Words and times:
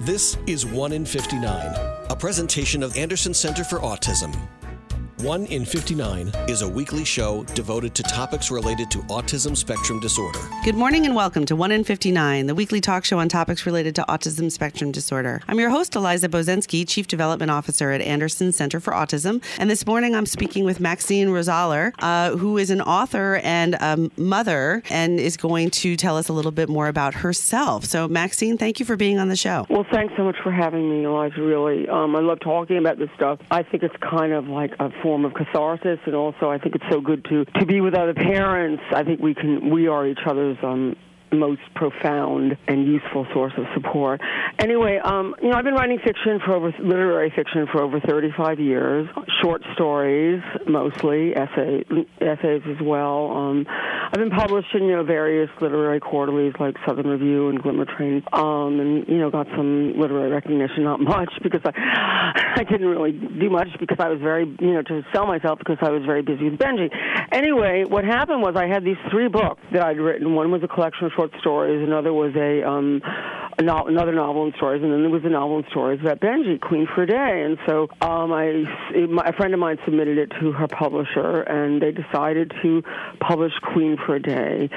This 0.00 0.38
is 0.46 0.64
1 0.64 0.92
in 0.92 1.04
59, 1.04 2.06
a 2.08 2.16
presentation 2.16 2.82
of 2.82 2.96
Anderson 2.96 3.34
Center 3.34 3.62
for 3.62 3.80
Autism. 3.80 4.34
1 5.22 5.46
in 5.46 5.66
59 5.66 6.32
is 6.48 6.62
a 6.62 6.68
weekly 6.68 7.04
show 7.04 7.44
devoted 7.54 7.94
to 7.94 8.02
topics 8.02 8.50
related 8.50 8.90
to 8.90 8.98
autism 9.00 9.54
spectrum 9.54 10.00
disorder. 10.00 10.38
Good 10.64 10.76
morning 10.76 11.04
and 11.04 11.14
welcome 11.14 11.44
to 11.44 11.54
1 11.54 11.70
in 11.72 11.84
59, 11.84 12.46
the 12.46 12.54
weekly 12.54 12.80
talk 12.80 13.04
show 13.04 13.18
on 13.18 13.28
topics 13.28 13.66
related 13.66 13.94
to 13.96 14.02
autism 14.08 14.50
spectrum 14.50 14.92
disorder. 14.92 15.42
I'm 15.46 15.60
your 15.60 15.68
host, 15.68 15.94
Eliza 15.94 16.30
Bozensky, 16.30 16.88
Chief 16.88 17.06
Development 17.06 17.50
Officer 17.50 17.90
at 17.90 18.00
Anderson 18.00 18.50
Center 18.50 18.80
for 18.80 18.94
Autism. 18.94 19.42
And 19.58 19.68
this 19.68 19.86
morning 19.86 20.14
I'm 20.14 20.24
speaking 20.24 20.64
with 20.64 20.80
Maxine 20.80 21.28
Rosaler, 21.28 21.92
uh, 21.98 22.34
who 22.38 22.56
is 22.56 22.70
an 22.70 22.80
author 22.80 23.42
and 23.44 23.74
a 23.74 24.10
mother 24.16 24.82
and 24.88 25.20
is 25.20 25.36
going 25.36 25.68
to 25.70 25.96
tell 25.96 26.16
us 26.16 26.30
a 26.30 26.32
little 26.32 26.50
bit 26.50 26.70
more 26.70 26.88
about 26.88 27.12
herself. 27.12 27.84
So, 27.84 28.08
Maxine, 28.08 28.56
thank 28.56 28.80
you 28.80 28.86
for 28.86 28.96
being 28.96 29.18
on 29.18 29.28
the 29.28 29.36
show. 29.36 29.66
Well, 29.68 29.84
thanks 29.92 30.14
so 30.16 30.24
much 30.24 30.36
for 30.42 30.50
having 30.50 30.88
me, 30.88 31.04
Eliza, 31.04 31.42
really. 31.42 31.86
Um, 31.90 32.16
I 32.16 32.20
love 32.20 32.40
talking 32.40 32.78
about 32.78 32.98
this 32.98 33.10
stuff. 33.16 33.38
I 33.50 33.62
think 33.62 33.82
it's 33.82 33.96
kind 34.00 34.32
of 34.32 34.46
like 34.46 34.72
a 34.80 34.88
form 35.02 35.09
of 35.24 35.34
catharsis, 35.34 35.98
and 36.06 36.14
also 36.14 36.50
I 36.50 36.58
think 36.58 36.74
it's 36.74 36.84
so 36.90 37.00
good 37.00 37.24
to 37.26 37.44
to 37.44 37.66
be 37.66 37.80
with 37.80 37.94
other 37.94 38.14
parents. 38.14 38.82
I 38.94 39.04
think 39.04 39.20
we 39.20 39.34
can 39.34 39.70
we 39.70 39.88
are 39.88 40.06
each 40.06 40.24
other's 40.26 40.56
um, 40.62 40.96
most 41.32 41.62
profound 41.74 42.56
and 42.66 42.86
useful 42.86 43.26
source 43.32 43.52
of 43.56 43.64
support. 43.74 44.20
Anyway, 44.58 44.98
um, 44.98 45.34
you 45.42 45.48
know, 45.48 45.56
I've 45.56 45.64
been 45.64 45.74
writing 45.74 45.98
fiction 46.04 46.40
for 46.44 46.54
over 46.54 46.72
literary 46.80 47.32
fiction 47.34 47.66
for 47.70 47.82
over 47.82 48.00
35 48.00 48.60
years, 48.60 49.08
short 49.42 49.62
stories 49.74 50.42
mostly, 50.66 51.36
essay, 51.36 51.84
essays 52.20 52.62
as 52.66 52.80
well. 52.82 53.30
Um, 53.30 53.66
I've 54.12 54.18
been 54.18 54.30
published 54.30 54.74
in 54.74 54.84
you 54.84 54.96
know 54.96 55.04
various 55.04 55.48
literary 55.60 56.00
quarterlies 56.00 56.52
like 56.58 56.74
Southern 56.84 57.06
Review 57.06 57.48
and 57.48 57.62
Glimmer 57.62 57.84
Train, 57.84 58.24
um, 58.32 58.80
and 58.80 59.06
you 59.06 59.18
know 59.18 59.30
got 59.30 59.46
some 59.56 59.94
literary 59.96 60.30
recognition. 60.30 60.82
Not 60.82 61.00
much 61.00 61.30
because 61.44 61.60
I 61.64 61.70
I 62.56 62.64
didn't 62.64 62.88
really 62.88 63.12
do 63.12 63.48
much 63.48 63.68
because 63.78 63.98
I 64.00 64.08
was 64.08 64.18
very 64.20 64.46
you 64.60 64.74
know 64.74 64.82
to 64.82 65.02
sell 65.14 65.26
myself 65.26 65.60
because 65.60 65.78
I 65.80 65.90
was 65.90 66.02
very 66.04 66.22
busy 66.22 66.50
with 66.50 66.58
Benji. 66.58 66.90
Anyway, 67.30 67.84
what 67.86 68.04
happened 68.04 68.42
was 68.42 68.56
I 68.56 68.66
had 68.66 68.84
these 68.84 68.98
three 69.12 69.28
books 69.28 69.62
that 69.72 69.84
I'd 69.84 69.98
written. 69.98 70.34
One 70.34 70.50
was 70.50 70.62
a 70.64 70.68
collection 70.68 71.06
of 71.06 71.12
short 71.14 71.30
stories. 71.38 71.86
Another 71.86 72.12
was 72.12 72.34
a, 72.34 72.66
um, 72.66 73.00
a 73.60 73.62
no- 73.62 73.84
another 73.86 74.12
novel 74.12 74.44
and 74.44 74.54
stories, 74.56 74.82
and 74.82 74.92
then 74.92 75.02
there 75.02 75.10
was 75.10 75.22
a 75.24 75.28
novel 75.28 75.58
and 75.58 75.66
stories 75.70 76.00
about 76.00 76.20
Benji, 76.20 76.60
Queen 76.60 76.88
for 76.94 77.02
a 77.02 77.06
Day. 77.06 77.42
And 77.44 77.58
so 77.68 77.88
um, 78.00 78.32
I, 78.32 78.64
my, 79.08 79.22
a 79.26 79.32
friend 79.34 79.52
of 79.52 79.60
mine 79.60 79.78
submitted 79.84 80.18
it 80.18 80.32
to 80.40 80.52
her 80.52 80.66
publisher, 80.66 81.42
and 81.42 81.80
they 81.80 81.92
decided 81.92 82.52
to 82.62 82.82
publish 83.20 83.52
Queen 83.72 83.96
for 84.04 84.16
a 84.16 84.22
Day 84.22 84.70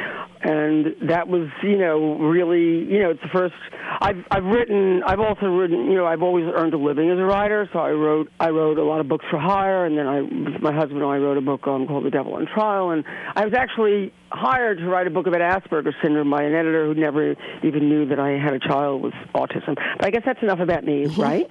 and 0.44 1.10
that 1.10 1.28
was 1.28 1.50
you 1.64 1.78
know 1.78 2.18
really 2.18 2.84
you 2.92 3.00
know 3.02 3.12
it's 3.12 3.22
the 3.22 3.30
first 3.30 3.56
I've 4.02 4.24
I've 4.30 4.46
written 4.46 5.04
I've 5.04 5.20
also 5.20 5.48
written 5.48 5.86
you 5.86 5.96
know 5.96 6.06
I've 6.06 6.22
always 6.22 6.46
earned 6.54 6.74
a 6.74 6.78
living 6.78 7.10
as 7.10 7.20
a 7.20 7.24
writer. 7.24 7.70
So 7.72 7.80
I 7.80 7.92
wrote 7.92 8.32
I 8.40 8.50
wrote 8.50 8.78
a 8.78 8.84
lot 8.84 9.00
of 9.00 9.08
books 9.08 9.26
for 9.30 9.40
hire. 9.40 9.86
And 9.86 9.98
then 9.98 10.08
I 10.08 10.22
my 10.60 10.74
husband 10.74 11.02
and 11.02 11.12
I 11.12 11.18
wrote 11.18 11.38
a 11.38 11.42
book 11.42 11.68
um, 11.68 11.88
called 11.88 12.06
The 12.06 12.10
Devil 12.10 12.36
on 12.36 12.48
Trial. 12.48 12.92
And 12.92 13.04
I 13.36 13.46
was 13.46 13.54
actually 13.54 14.14
hired 14.32 14.80
to 14.80 14.86
write 14.86 15.06
a 15.06 15.12
book 15.12 15.28
about 15.28 15.42
Asperger's 15.42 15.94
syndrome 16.02 16.32
by 16.32 16.42
an 16.44 16.56
editor 16.56 16.86
who 16.86 16.96
never 16.96 17.36
even 17.64 17.88
knew 17.88 18.08
that 18.08 18.20
I 18.20 18.32
had 18.32 18.54
a 18.54 18.60
child 18.60 19.04
with 19.04 19.14
autism. 19.36 19.76
But 19.76 20.06
I 20.06 20.10
guess 20.10 20.24
that's 20.26 20.42
enough 20.42 20.60
about 20.60 20.84
me 20.84 21.06
right? 21.06 21.50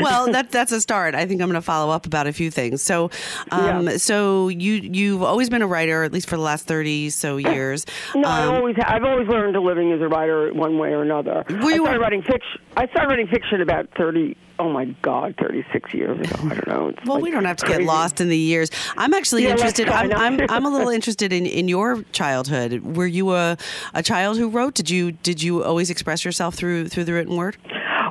Well 0.00 0.32
that 0.32 0.50
that's 0.50 0.72
a 0.72 0.80
start. 0.80 1.14
I 1.14 1.26
think 1.26 1.40
I'm 1.40 1.48
going 1.48 1.54
to 1.54 1.62
follow 1.62 1.92
up 1.92 2.06
about 2.06 2.26
a 2.26 2.32
few 2.32 2.50
things. 2.50 2.82
So 2.82 3.10
um, 3.50 3.86
yeah. 3.86 3.96
so 3.98 4.48
you 4.48 4.74
you've 4.74 5.22
always 5.22 5.50
been 5.50 5.62
a 5.62 5.66
writer 5.66 6.02
at 6.04 6.12
least 6.12 6.28
for 6.28 6.36
the 6.36 6.42
last 6.42 6.66
30 6.66 7.10
so 7.10 7.36
years 7.36 7.86
no, 8.16 8.28
um, 8.28 8.34
I 8.34 8.56
always 8.56 8.76
I've 8.84 9.04
always 9.04 9.28
learned 9.28 9.56
a 9.56 9.60
living 9.60 9.92
as 9.92 10.00
a 10.00 10.08
writer 10.08 10.52
one 10.52 10.78
way 10.78 10.90
or 10.90 11.02
another. 11.02 11.44
Were 11.48 11.72
I 11.72 11.76
started 11.76 12.00
writing 12.00 12.22
fiction. 12.22 12.60
I 12.76 12.86
started 12.88 13.08
writing 13.08 13.26
fiction 13.28 13.60
about 13.60 13.88
thirty. 13.96 14.36
Oh 14.58 14.70
my 14.70 14.86
God, 15.02 15.34
thirty 15.38 15.64
six 15.72 15.92
years 15.92 16.18
ago. 16.18 16.36
I 16.44 16.54
don't 16.54 16.66
know. 16.66 16.88
It's 16.88 17.04
well, 17.04 17.16
like 17.16 17.24
we 17.24 17.30
don't 17.30 17.44
have 17.44 17.56
to 17.58 17.66
crazy. 17.66 17.80
get 17.80 17.86
lost 17.86 18.20
in 18.20 18.28
the 18.28 18.38
years. 18.38 18.70
I'm 18.96 19.12
actually 19.14 19.44
yeah, 19.44 19.50
interested. 19.50 19.88
I'm, 19.88 20.12
I'm 20.12 20.40
I'm 20.50 20.64
a 20.64 20.70
little 20.70 20.88
interested 20.98 21.32
in, 21.32 21.46
in 21.46 21.68
your 21.68 22.02
childhood. 22.12 22.96
Were 22.96 23.06
you 23.06 23.34
a 23.34 23.56
a 23.94 24.02
child 24.02 24.38
who 24.38 24.48
wrote? 24.48 24.74
Did 24.74 24.90
you 24.90 25.12
did 25.12 25.42
you 25.42 25.62
always 25.62 25.90
express 25.90 26.24
yourself 26.24 26.54
through 26.54 26.88
through 26.88 27.04
the 27.04 27.12
written 27.12 27.36
word? 27.36 27.56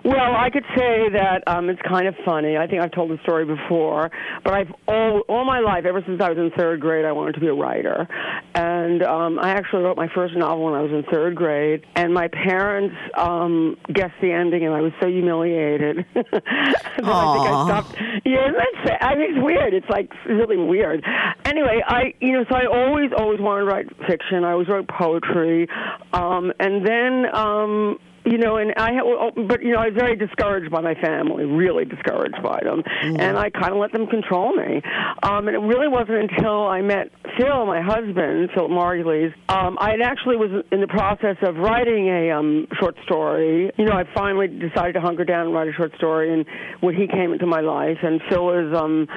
Well, 0.05 0.35
I 0.37 0.51
could 0.51 0.65
say 0.77 1.09
that 1.13 1.43
um, 1.47 1.67
it's 1.67 1.81
kind 1.81 2.07
of 2.07 2.13
funny. 2.23 2.57
I 2.57 2.67
think 2.67 2.79
I've 2.79 2.91
told 2.91 3.09
the 3.09 3.17
story 3.23 3.43
before, 3.43 4.11
but 4.43 4.53
I've 4.53 4.71
all 4.87 5.21
all 5.27 5.45
my 5.45 5.59
life, 5.61 5.85
ever 5.85 6.03
since 6.05 6.21
I 6.21 6.29
was 6.29 6.37
in 6.37 6.51
third 6.55 6.79
grade, 6.79 7.05
I 7.05 7.11
wanted 7.11 7.33
to 7.33 7.39
be 7.39 7.47
a 7.47 7.53
writer, 7.55 8.07
and 8.53 9.01
um, 9.01 9.39
I 9.39 9.49
actually 9.49 9.81
wrote 9.81 9.97
my 9.97 10.07
first 10.13 10.35
novel 10.35 10.65
when 10.65 10.75
I 10.75 10.81
was 10.81 10.91
in 10.91 11.03
third 11.11 11.35
grade. 11.35 11.87
And 11.95 12.13
my 12.13 12.27
parents 12.27 12.95
um, 13.17 13.77
guessed 13.91 14.13
the 14.21 14.31
ending, 14.31 14.63
and 14.63 14.75
I 14.75 14.81
was 14.81 14.91
so 15.01 15.07
humiliated 15.07 16.05
that 16.13 16.43
I 16.45 16.91
think 16.91 17.07
I 17.09 17.65
stopped. 17.65 17.95
Yeah, 18.25 18.51
that's 18.51 18.97
I 19.01 19.15
mean, 19.15 19.35
it's 19.35 19.43
weird. 19.43 19.73
It's 19.73 19.89
like 19.89 20.11
really 20.27 20.57
weird. 20.57 21.03
Anyway, 21.45 21.81
I 21.83 22.13
you 22.19 22.33
know, 22.33 22.45
so 22.47 22.55
I 22.55 22.67
always 22.67 23.09
always 23.17 23.39
wanted 23.39 23.61
to 23.61 23.71
write 23.71 23.87
fiction. 24.07 24.43
I 24.43 24.51
always 24.51 24.67
wrote 24.67 24.87
poetry, 24.87 25.67
um, 26.13 26.53
and 26.59 26.85
then. 26.85 27.25
Um, 27.33 27.99
you 28.25 28.37
know, 28.37 28.57
and 28.57 28.73
I, 28.77 28.91
oh, 29.03 29.31
but 29.47 29.61
you 29.61 29.71
know, 29.71 29.79
I 29.79 29.89
was 29.89 29.95
very 29.95 30.15
discouraged 30.15 30.71
by 30.71 30.81
my 30.81 30.95
family, 30.95 31.45
really 31.45 31.85
discouraged 31.85 32.41
by 32.41 32.59
them, 32.63 32.81
mm-hmm. 32.83 33.19
and 33.19 33.37
I 33.37 33.49
kind 33.49 33.71
of 33.71 33.77
let 33.77 33.91
them 33.91 34.07
control 34.07 34.53
me. 34.55 34.81
Um, 35.23 35.47
and 35.47 35.55
it 35.55 35.59
really 35.59 35.87
wasn't 35.87 36.31
until 36.31 36.67
I 36.67 36.81
met 36.81 37.11
Phil, 37.37 37.65
my 37.65 37.81
husband, 37.81 38.49
Phil 38.53 38.69
Margulies. 38.69 39.33
Um, 39.49 39.77
I 39.79 39.95
actually 40.03 40.37
was 40.37 40.63
in 40.71 40.81
the 40.81 40.87
process 40.87 41.37
of 41.41 41.57
writing 41.57 42.07
a 42.07 42.31
um, 42.31 42.67
short 42.79 42.95
story. 43.03 43.71
You 43.77 43.85
know, 43.85 43.93
I 43.93 44.03
finally 44.13 44.47
decided 44.47 44.93
to 44.93 45.01
hunker 45.01 45.25
down 45.25 45.47
and 45.47 45.53
write 45.53 45.67
a 45.67 45.73
short 45.73 45.95
story, 45.97 46.33
and 46.33 46.45
when 46.81 46.95
he 46.95 47.07
came 47.07 47.33
into 47.33 47.45
my 47.45 47.61
life, 47.61 47.97
and 48.01 48.21
Phil 48.29 48.51
is 48.53 48.75
um, 48.75 49.07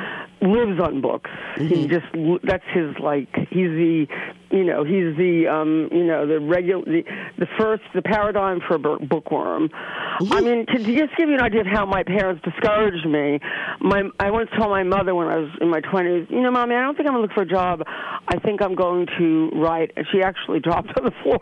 lives 0.41 0.81
on 0.81 1.01
books. 1.01 1.31
Mm-hmm. 1.57 1.75
He 1.75 1.87
just 1.87 2.07
that's 2.45 2.65
his 2.73 2.97
like 3.01 3.29
he's 3.51 3.71
the 3.71 4.07
you 4.51 4.65
know 4.65 4.85
he's 4.85 5.17
the 5.17 5.47
um 5.47 5.89
you 5.93 6.05
know 6.05 6.27
the 6.27 6.41
regular 6.41 6.85
the, 6.85 7.05
the 7.39 7.47
first 7.59 7.83
the 7.95 8.03
paradigm 8.03 8.61
for 8.67 8.75
a 8.75 8.79
bookworm. 8.79 9.71
I 9.75 10.41
mean 10.41 10.67
to 10.67 10.79
just 10.79 11.17
give 11.17 11.29
you 11.29 11.35
an 11.35 11.43
idea 11.43 11.61
of 11.61 11.67
how 11.67 11.85
my 11.87 12.03
parents 12.03 12.43
discouraged 12.45 13.07
me 13.07 13.41
my 13.81 14.03
i 14.19 14.31
once 14.31 14.49
told 14.57 14.71
my 14.71 14.83
mother 14.83 15.15
when 15.15 15.29
i 15.29 15.37
was 15.37 15.51
in 15.61 15.69
my 15.69 15.81
twenties 15.81 16.27
you 16.31 16.41
know 16.41 16.51
mommy 16.51 16.75
i 16.75 16.81
don't 16.81 16.97
think 16.97 17.09
i'm 17.09 17.15
going 17.15 17.29
to 17.29 17.29
look 17.29 17.35
for 17.35 17.43
a 17.43 17.47
job. 17.47 17.83
I 17.87 18.39
think 18.39 18.63
i'm 18.63 18.75
going 18.75 19.07
to 19.19 19.51
write 19.55 19.93
and 19.97 20.07
she 20.13 20.23
actually 20.23 20.61
dropped 20.69 20.97
on 20.99 21.05
the 21.05 21.13
floor. 21.23 21.41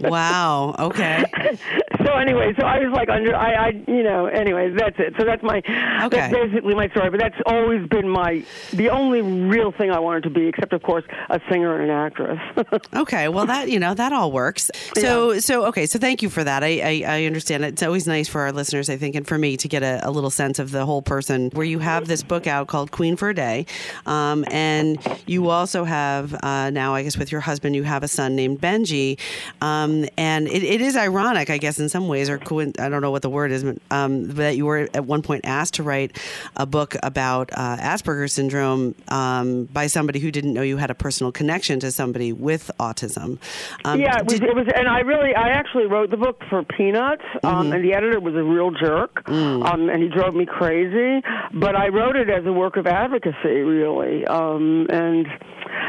Wow. 0.00 0.74
Okay. 0.78 1.24
So 2.04 2.12
anyway 2.12 2.52
so 2.58 2.64
i 2.64 2.78
was 2.78 2.92
like 2.92 3.08
under 3.08 3.34
i 3.34 3.68
i 3.68 3.68
you 3.88 4.04
know 4.04 4.26
anyway 4.26 4.70
that's 4.70 4.94
it. 4.98 5.14
So 5.18 5.24
that's 5.24 5.42
my 5.42 5.58
okay. 5.58 6.08
that's 6.08 6.32
basically 6.32 6.74
my 6.74 6.88
story 6.90 7.10
but 7.10 7.18
that's 7.18 7.40
always 7.46 7.86
been 7.88 8.08
my 8.08 8.44
the 8.72 8.90
only 8.90 9.22
real 9.22 9.72
thing 9.72 9.90
i 9.90 9.98
wanted 9.98 10.22
to 10.24 10.30
be 10.30 10.46
except 10.46 10.72
of 10.72 10.82
course 10.82 11.04
a 11.30 11.40
singer 11.50 11.80
and 11.80 11.90
an 11.90 11.95
actress. 11.96 12.38
okay, 12.94 13.28
well 13.28 13.46
that 13.46 13.68
you 13.68 13.78
know 13.78 13.94
that 13.94 14.12
all 14.12 14.30
works. 14.30 14.70
So 14.96 15.32
yeah. 15.32 15.40
so 15.40 15.66
okay, 15.66 15.86
so 15.86 15.98
thank 15.98 16.22
you 16.22 16.30
for 16.30 16.44
that. 16.44 16.62
I, 16.62 17.02
I, 17.06 17.18
I 17.20 17.24
understand. 17.24 17.64
It's 17.64 17.82
always 17.82 18.06
nice 18.06 18.28
for 18.28 18.42
our 18.42 18.52
listeners, 18.52 18.88
I 18.88 18.96
think, 18.96 19.14
and 19.14 19.26
for 19.26 19.38
me 19.38 19.56
to 19.56 19.68
get 19.68 19.82
a, 19.82 20.00
a, 20.02 20.10
little 20.10 20.30
sense 20.30 20.58
of 20.58 20.70
the 20.70 20.84
whole 20.86 21.02
person. 21.02 21.50
Where 21.52 21.66
you 21.66 21.78
have 21.78 22.06
this 22.06 22.22
book 22.22 22.46
out 22.46 22.68
called 22.68 22.90
Queen 22.90 23.16
for 23.16 23.30
a 23.30 23.34
Day, 23.34 23.66
um, 24.06 24.44
and 24.50 24.98
you 25.26 25.50
also 25.50 25.84
have 25.84 26.34
uh, 26.42 26.70
now, 26.70 26.94
I 26.94 27.02
guess, 27.02 27.16
with 27.16 27.32
your 27.32 27.40
husband, 27.40 27.74
you 27.74 27.82
have 27.82 28.02
a 28.02 28.08
son 28.08 28.36
named 28.36 28.60
Benji, 28.60 29.18
um, 29.60 30.06
and 30.16 30.46
it, 30.48 30.62
it 30.62 30.80
is 30.80 30.96
ironic, 30.96 31.50
I 31.50 31.58
guess, 31.58 31.78
in 31.78 31.88
some 31.88 32.08
ways, 32.08 32.28
or 32.28 32.40
I 32.40 32.88
don't 32.88 33.00
know 33.00 33.10
what 33.10 33.22
the 33.22 33.30
word 33.30 33.52
is, 33.52 33.64
but, 33.64 33.78
um, 33.90 34.28
that 34.34 34.56
you 34.56 34.66
were 34.66 34.88
at 34.94 35.04
one 35.04 35.22
point 35.22 35.44
asked 35.44 35.74
to 35.74 35.82
write 35.82 36.16
a 36.56 36.66
book 36.66 36.96
about 37.02 37.50
uh, 37.52 37.76
Asperger's 37.76 38.32
syndrome 38.32 38.94
um, 39.08 39.64
by 39.64 39.86
somebody 39.86 40.18
who 40.18 40.30
didn't 40.30 40.52
know 40.52 40.62
you 40.62 40.76
had 40.76 40.90
a 40.90 40.94
personal 40.94 41.32
connection 41.32 41.80
to 41.80 41.85
to 41.86 41.92
somebody 41.92 42.32
with 42.32 42.70
autism. 42.78 43.38
Um, 43.84 44.00
yeah, 44.00 44.18
it 44.18 44.24
was, 44.24 44.40
did, 44.40 44.48
it 44.48 44.54
was, 44.54 44.66
and 44.74 44.88
I 44.88 45.00
really, 45.00 45.34
I 45.34 45.48
actually 45.48 45.86
wrote 45.86 46.10
the 46.10 46.16
book 46.16 46.42
for 46.50 46.62
Peanuts, 46.64 47.22
um, 47.42 47.66
mm-hmm. 47.66 47.72
and 47.72 47.84
the 47.84 47.94
editor 47.94 48.20
was 48.20 48.34
a 48.34 48.42
real 48.42 48.70
jerk, 48.70 49.24
mm. 49.24 49.64
um, 49.64 49.88
and 49.88 50.02
he 50.02 50.08
drove 50.08 50.34
me 50.34 50.46
crazy. 50.46 51.22
But 51.54 51.76
I 51.76 51.88
wrote 51.88 52.16
it 52.16 52.28
as 52.28 52.44
a 52.46 52.52
work 52.52 52.76
of 52.76 52.86
advocacy, 52.86 53.62
really, 53.62 54.26
um, 54.26 54.86
and 54.90 55.26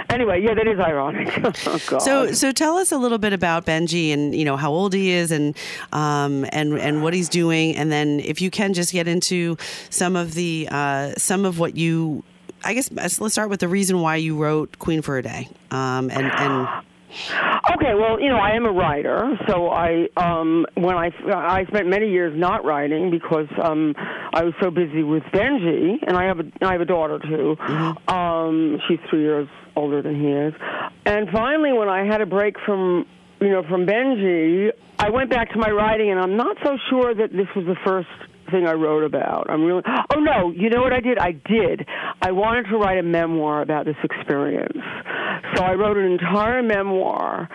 anyway, 0.10 0.42
yeah, 0.42 0.54
that 0.54 0.68
is 0.68 0.80
ironic. 0.80 1.28
oh, 1.68 1.78
so, 2.00 2.32
so 2.32 2.52
tell 2.52 2.78
us 2.78 2.92
a 2.92 2.98
little 2.98 3.18
bit 3.18 3.34
about 3.34 3.66
Benji 3.66 4.14
and 4.14 4.34
you 4.36 4.46
know 4.46 4.58
how 4.58 4.72
old 4.72 4.94
he 4.94 5.12
is 5.12 5.32
and 5.32 5.56
um, 5.92 6.46
and 6.52 6.78
and 6.78 7.04
what 7.04 7.14
he's 7.14 7.30
doing, 7.30 7.76
and 7.76 7.92
then 7.92 8.20
if 8.20 8.42
you 8.42 8.50
can 8.50 8.74
just 8.74 8.92
get 8.92 9.08
into 9.08 9.58
some 9.90 10.16
of 10.16 10.34
the 10.34 10.68
uh, 10.72 11.14
some 11.18 11.46
of 11.46 11.60
what 11.60 11.76
you 11.76 12.24
I 12.64 12.74
guess 12.74 12.92
let's 12.92 13.34
start 13.34 13.50
with 13.50 13.60
the 13.60 13.68
reason 13.68 14.02
why 14.02 14.18
you 14.18 14.38
wrote 14.38 14.80
Queen 14.80 15.02
for 15.02 15.18
a 15.18 15.24
Day. 15.24 15.48
Um, 15.72 16.10
and, 16.10 16.26
and 16.26 16.68
Okay, 17.72 17.94
well, 17.96 18.20
you 18.20 18.30
know, 18.30 18.38
I 18.38 18.52
am 18.52 18.66
a 18.66 18.72
writer, 18.72 19.38
so 19.48 19.70
I 19.70 20.08
um 20.18 20.66
when 20.76 20.96
I 20.96 21.12
I 21.34 21.66
spent 21.66 21.88
many 21.88 22.10
years 22.10 22.38
not 22.38 22.66
writing 22.66 23.10
because 23.12 23.48
um 23.64 23.96
I 24.34 24.44
was 24.44 24.54
so 24.62 24.70
busy 24.70 25.04
with 25.04 25.24
Benji, 25.24 26.00
and 26.06 26.18
I 26.18 26.26
have 26.26 26.40
a 26.40 26.44
I 26.62 26.74
have 26.74 26.82
a 26.82 26.86
daughter 26.86 27.20
too. 27.20 27.56
Mm-hmm. 27.60 28.14
Um 28.14 28.82
she's 28.88 29.00
3 29.10 29.22
years 29.22 29.48
older 29.76 30.02
than 30.02 30.20
he 30.20 30.28
is. 30.28 30.54
And 31.06 31.30
finally 31.30 31.72
when 31.72 31.88
I 31.88 32.06
had 32.06 32.22
a 32.22 32.26
break 32.26 32.60
from 32.66 33.06
you 33.40 33.50
know, 33.50 33.64
from 33.64 33.86
Benji, 33.86 34.72
I 35.00 35.10
went 35.10 35.30
back 35.30 35.52
to 35.52 35.60
my 35.60 35.70
writing, 35.70 36.10
and 36.10 36.20
I'm 36.20 36.38
not 36.38 36.58
so 36.64 36.78
sure 36.90 37.14
that 37.14 37.32
this 37.32 37.48
was 37.56 37.66
the 37.66 37.76
first 37.86 38.10
thing 38.52 38.68
I 38.68 38.74
wrote 38.74 39.04
about. 39.04 39.50
I'm 39.50 39.64
really. 39.64 39.84
Oh 39.86 40.20
no, 40.20 40.52
you 40.52 40.70
know 40.70 40.82
what 40.82 40.94
I 40.94 41.00
did? 41.00 41.18
I 41.20 41.32
did. 41.32 41.88
I 42.22 42.32
wanted 42.32 42.68
to 42.70 42.78
write 42.78 42.98
a 42.98 43.04
memoir 43.04 43.62
about 43.62 43.86
this 43.86 43.98
experience, 44.04 44.78
so 45.56 45.64
I 45.64 45.74
wrote 45.74 45.98
an 45.98 46.12
entire 46.12 46.62
memoir 46.64 47.50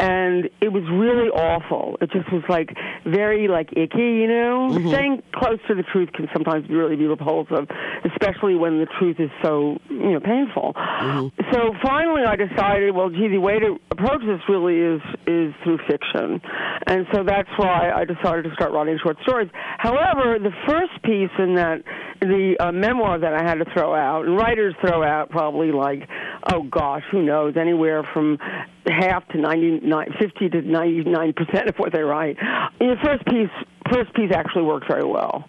and 0.00 0.48
it 0.60 0.72
was 0.72 0.82
really 0.88 1.28
awful. 1.28 1.98
It 2.00 2.10
just 2.10 2.32
was 2.32 2.42
like 2.48 2.72
very 3.04 3.48
like 3.48 3.68
icky, 3.76 4.24
you 4.24 4.26
know. 4.26 4.72
Mm-hmm. 4.72 4.88
Staying 4.88 5.22
close 5.34 5.60
to 5.68 5.74
the 5.74 5.82
truth 5.82 6.10
can 6.12 6.26
sometimes 6.32 6.68
really 6.70 6.96
be 6.96 7.06
repulsive, 7.06 7.68
especially 8.08 8.54
when 8.56 8.80
the 8.80 8.86
truth 8.98 9.20
is 9.20 9.30
so 9.42 9.76
you 9.90 10.12
know 10.16 10.20
painful. 10.20 10.72
Mm-hmm. 10.74 11.52
So 11.52 11.74
finally, 11.84 12.22
I 12.24 12.36
decided, 12.36 12.94
well, 12.94 13.10
gee, 13.10 13.28
the 13.28 13.38
way 13.38 13.58
to 13.58 13.76
approach 13.90 14.22
this 14.24 14.40
really 14.48 14.80
is 14.80 15.02
is 15.26 15.52
through 15.62 15.78
fiction, 15.86 16.40
and 16.86 17.06
so 17.12 17.22
that's 17.22 17.50
why 17.56 17.92
I 17.92 18.04
decided 18.04 18.48
to 18.48 18.54
start 18.54 18.72
writing 18.72 18.98
short 19.02 19.18
stories. 19.22 19.50
However, 19.78 20.38
the 20.40 20.52
first 20.66 20.96
piece 21.04 21.30
in 21.38 21.54
that 21.56 21.84
the 22.20 22.56
uh, 22.60 22.72
memoir 22.72 23.18
that 23.18 23.32
I 23.32 23.42
had 23.42 23.56
to 23.56 23.66
throw 23.72 23.94
out, 23.94 24.26
and 24.26 24.36
writers 24.36 24.74
throw 24.80 25.02
out 25.02 25.30
probably 25.30 25.72
like, 25.72 26.08
oh 26.52 26.62
gosh, 26.62 27.02
who 27.10 27.22
knows, 27.22 27.56
anywhere 27.56 28.02
from 28.12 28.38
half 28.86 29.26
to 29.28 29.38
99, 29.38 30.14
50 30.18 30.48
to 30.50 30.62
99 30.62 31.32
percent 31.32 31.68
of 31.68 31.76
what 31.76 31.92
they 31.92 32.02
write. 32.02 32.36
The 32.78 32.96
first 33.04 33.24
piece, 33.26 33.50
first 33.92 34.14
piece 34.14 34.32
actually 34.34 34.64
worked 34.64 34.88
very 34.88 35.04
well, 35.04 35.44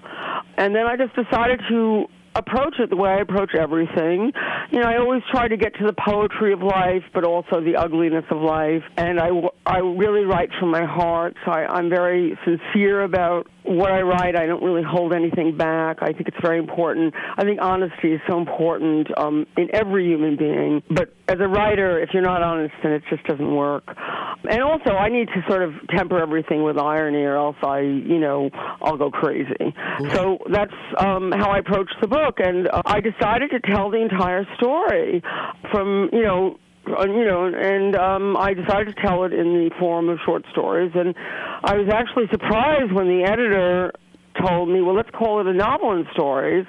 and 0.57 0.75
then 0.75 0.87
I 0.87 0.97
just 0.97 1.15
decided 1.15 1.61
to 1.69 2.07
approach 2.35 2.75
it 2.79 2.89
the 2.89 2.95
way 2.95 3.09
I 3.09 3.19
approach 3.21 3.53
everything. 3.55 4.31
You 4.71 4.79
know, 4.79 4.87
I 4.87 4.97
always 4.97 5.21
try 5.31 5.47
to 5.47 5.57
get 5.57 5.75
to 5.75 5.85
the 5.85 5.93
poetry 5.93 6.53
of 6.53 6.61
life, 6.61 7.03
but 7.13 7.23
also 7.23 7.61
the 7.61 7.75
ugliness 7.75 8.25
of 8.29 8.41
life. 8.41 8.83
And 8.97 9.19
I, 9.19 9.29
I 9.65 9.79
really 9.79 10.23
write 10.23 10.49
from 10.59 10.71
my 10.71 10.85
heart, 10.85 11.35
so 11.45 11.51
I, 11.51 11.65
I'm 11.65 11.89
very 11.89 12.37
sincere 12.45 13.03
about 13.03 13.47
what 13.63 13.91
I 13.91 14.01
write, 14.01 14.35
I 14.35 14.45
don't 14.47 14.63
really 14.63 14.83
hold 14.83 15.13
anything 15.13 15.55
back. 15.55 15.97
I 16.01 16.13
think 16.13 16.27
it's 16.27 16.41
very 16.41 16.57
important. 16.57 17.13
I 17.37 17.43
think 17.43 17.59
honesty 17.61 18.13
is 18.13 18.21
so 18.27 18.37
important 18.39 19.07
um, 19.17 19.45
in 19.55 19.69
every 19.73 20.05
human 20.05 20.35
being. 20.35 20.81
But 20.89 21.13
as 21.27 21.37
a 21.39 21.47
writer, 21.47 21.99
if 21.99 22.09
you're 22.13 22.23
not 22.23 22.41
honest, 22.41 22.73
then 22.83 22.93
it 22.93 23.03
just 23.09 23.23
doesn't 23.25 23.55
work. 23.55 23.83
And 24.43 24.61
also, 24.63 24.91
I 24.91 25.09
need 25.09 25.27
to 25.27 25.43
sort 25.47 25.61
of 25.61 25.73
temper 25.95 26.19
everything 26.19 26.63
with 26.63 26.77
irony, 26.77 27.23
or 27.23 27.35
else 27.35 27.57
I, 27.61 27.79
you 27.81 28.19
know, 28.19 28.49
I'll 28.81 28.97
go 28.97 29.11
crazy. 29.11 29.75
So 30.13 30.39
that's 30.51 30.73
um, 30.97 31.31
how 31.31 31.51
I 31.51 31.59
approached 31.59 31.95
the 32.01 32.07
book, 32.07 32.39
and 32.39 32.67
uh, 32.67 32.81
I 32.85 32.99
decided 32.99 33.51
to 33.51 33.59
tell 33.59 33.91
the 33.91 34.01
entire 34.01 34.45
story 34.57 35.21
from, 35.71 36.09
you 36.11 36.23
know, 36.23 36.57
you 36.99 37.25
know, 37.25 37.45
and 37.45 37.95
um, 37.95 38.37
I 38.37 38.53
decided 38.53 38.95
to 38.95 39.01
tell 39.01 39.23
it 39.23 39.33
in 39.33 39.53
the 39.53 39.71
form 39.79 40.09
of 40.09 40.19
short 40.25 40.45
stories. 40.51 40.91
And 40.95 41.15
I 41.63 41.75
was 41.75 41.89
actually 41.91 42.25
surprised 42.31 42.91
when 42.91 43.07
the 43.07 43.23
editor 43.23 43.91
told 44.45 44.69
me, 44.69 44.81
"Well, 44.81 44.95
let's 44.95 45.09
call 45.11 45.41
it 45.41 45.47
a 45.47 45.53
novel 45.53 45.91
in 45.93 46.05
stories." 46.13 46.65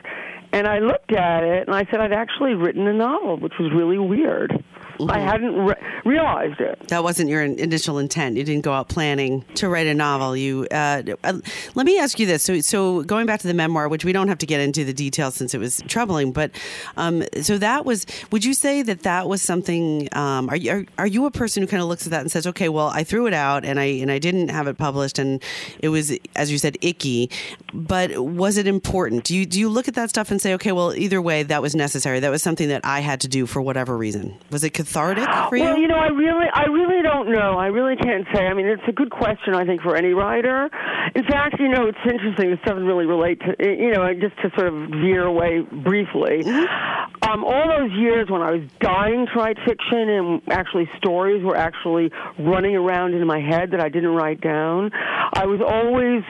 And 0.53 0.67
I 0.67 0.81
looked 0.81 1.13
at 1.13 1.45
it 1.45 1.67
and 1.67 1.75
I 1.75 1.87
said 1.91 2.01
I'd 2.01 2.13
actually 2.13 2.55
written 2.55 2.87
a 2.87 2.93
novel, 2.93 3.39
which 3.39 3.55
was 3.59 3.73
really 3.75 3.99
weird. 3.99 4.53
Mm-hmm. 5.03 5.11
I 5.11 5.19
hadn't 5.21 5.55
re- 5.55 5.75
realized 6.05 6.61
it. 6.61 6.89
That 6.89 7.03
wasn't 7.03 7.31
your 7.31 7.43
initial 7.43 7.99
intent. 7.99 8.37
You 8.37 8.45
didn't 8.45 8.65
go 8.65 8.73
out 8.73 8.89
planning 8.89 9.45
to 9.55 9.69
write 9.69 9.87
a 9.87 9.95
novel. 9.95 10.37
You 10.37 10.67
uh, 10.71 11.03
uh, 11.25 11.41
let 11.75 11.87
me 11.87 11.99
ask 11.99 12.19
you 12.19 12.27
this. 12.27 12.43
So, 12.43 12.61
so 12.61 13.03
going 13.03 13.27
back 13.27 13.41
to 13.41 13.47
the 13.47 13.55
memoir, 13.55 13.89
which 13.89 14.05
we 14.05 14.13
don't 14.13 14.29
have 14.29 14.39
to 14.39 14.47
get 14.47 14.61
into 14.61 14.85
the 14.85 14.93
details 14.93 15.35
since 15.35 15.55
it 15.55 15.59
was 15.59 15.83
troubling, 15.89 16.33
but 16.33 16.51
um, 16.97 17.25
so 17.43 17.59
that 17.59 17.85
was. 17.85 18.07
Would 18.31 18.45
you 18.45 18.55
say 18.55 18.83
that 18.83 19.03
that 19.03 19.29
was 19.29 19.43
something? 19.43 20.09
Um, 20.13 20.49
are 20.49 20.57
you 20.57 20.71
are, 20.73 20.85
are 20.99 21.07
you 21.07 21.27
a 21.27 21.31
person 21.31 21.63
who 21.63 21.67
kind 21.67 21.83
of 21.83 21.89
looks 21.89 22.07
at 22.07 22.11
that 22.11 22.21
and 22.21 22.31
says, 22.31 22.47
okay, 22.47 22.69
well, 22.69 22.89
I 22.89 23.05
threw 23.05 23.27
it 23.27 23.35
out 23.35 23.65
and 23.65 23.79
I 23.79 23.85
and 23.85 24.11
I 24.11 24.19
didn't 24.19 24.49
have 24.49 24.67
it 24.67 24.79
published, 24.79 25.19
and 25.19 25.43
it 25.81 25.89
was, 25.89 26.17
as 26.37 26.51
you 26.51 26.59
said, 26.59 26.77
icky. 26.81 27.31
But 27.73 28.19
was 28.19 28.57
it 28.57 28.67
important? 28.67 29.25
Do 29.25 29.37
you 29.37 29.47
do 29.47 29.59
you 29.61 29.69
look 29.69 29.89
at 29.89 29.95
that 29.95 30.11
stuff 30.11 30.31
and 30.31 30.41
say, 30.41 30.55
okay, 30.55 30.73
well, 30.73 30.95
either 30.95 31.21
way, 31.21 31.43
that 31.43 31.63
was 31.63 31.75
necessary. 31.75 32.21
That 32.21 32.31
was 32.31 32.43
something 32.43 32.69
that 32.69 32.83
I 32.85 33.01
had 33.01 33.21
to 33.23 33.29
do 33.29 33.47
for 33.47 33.61
whatever 33.63 33.97
reason. 33.97 34.37
Was 34.51 34.65
it 34.65 34.71
cathartic 34.93 35.29
for 35.49 35.57
you? 35.57 35.65
Well, 35.65 35.79
you 35.79 35.89
know, 35.89 35.97
I 35.97 36.09
really, 36.09 36.47
I 36.53 36.65
really 36.65 37.03
don't 37.03 37.31
know. 37.33 37.57
I 37.59 37.67
really 37.67 37.97
can't 37.97 38.27
say. 38.35 38.47
I 38.47 38.55
mean, 38.55 38.67
it's 38.67 38.83
a 38.87 38.93
good 38.93 39.11
question, 39.11 39.55
I 39.55 39.65
think, 39.65 39.83
for 39.83 39.97
any 39.97 40.13
writer. 40.13 40.69
In 41.15 41.25
fact, 41.25 41.57
you 41.59 41.69
know, 41.69 41.87
it's 41.87 41.99
interesting. 42.05 42.51
This 42.51 42.61
doesn't 42.65 42.85
really 42.85 43.07
relate 43.07 43.41
to, 43.41 43.55
you 43.61 43.93
know, 43.93 44.13
just 44.15 44.37
to 44.43 44.51
sort 44.57 44.69
of 44.69 44.91
veer 44.91 45.25
away 45.25 45.61
briefly. 45.61 46.43
Mm-hmm. 46.45 47.31
Um, 47.31 47.45
all 47.45 47.69
those 47.69 47.93
years 47.93 48.29
when 48.29 48.43
I 48.43 48.53
was 48.53 48.69
dying 48.81 49.27
to 49.27 49.39
write 49.39 49.57
fiction 49.65 50.09
and 50.09 50.43
actually 50.51 50.91
stories 50.97 51.43
were 51.45 51.57
actually 51.57 52.11
running 52.39 52.75
around 52.77 53.15
in 53.15 53.27
my 53.27 53.41
head 53.41 53.71
that 53.73 53.81
I 53.81 53.89
didn't 53.89 54.15
write 54.15 54.41
down, 54.41 54.91
I 55.33 55.47
was 55.47 55.61
always 55.61 56.25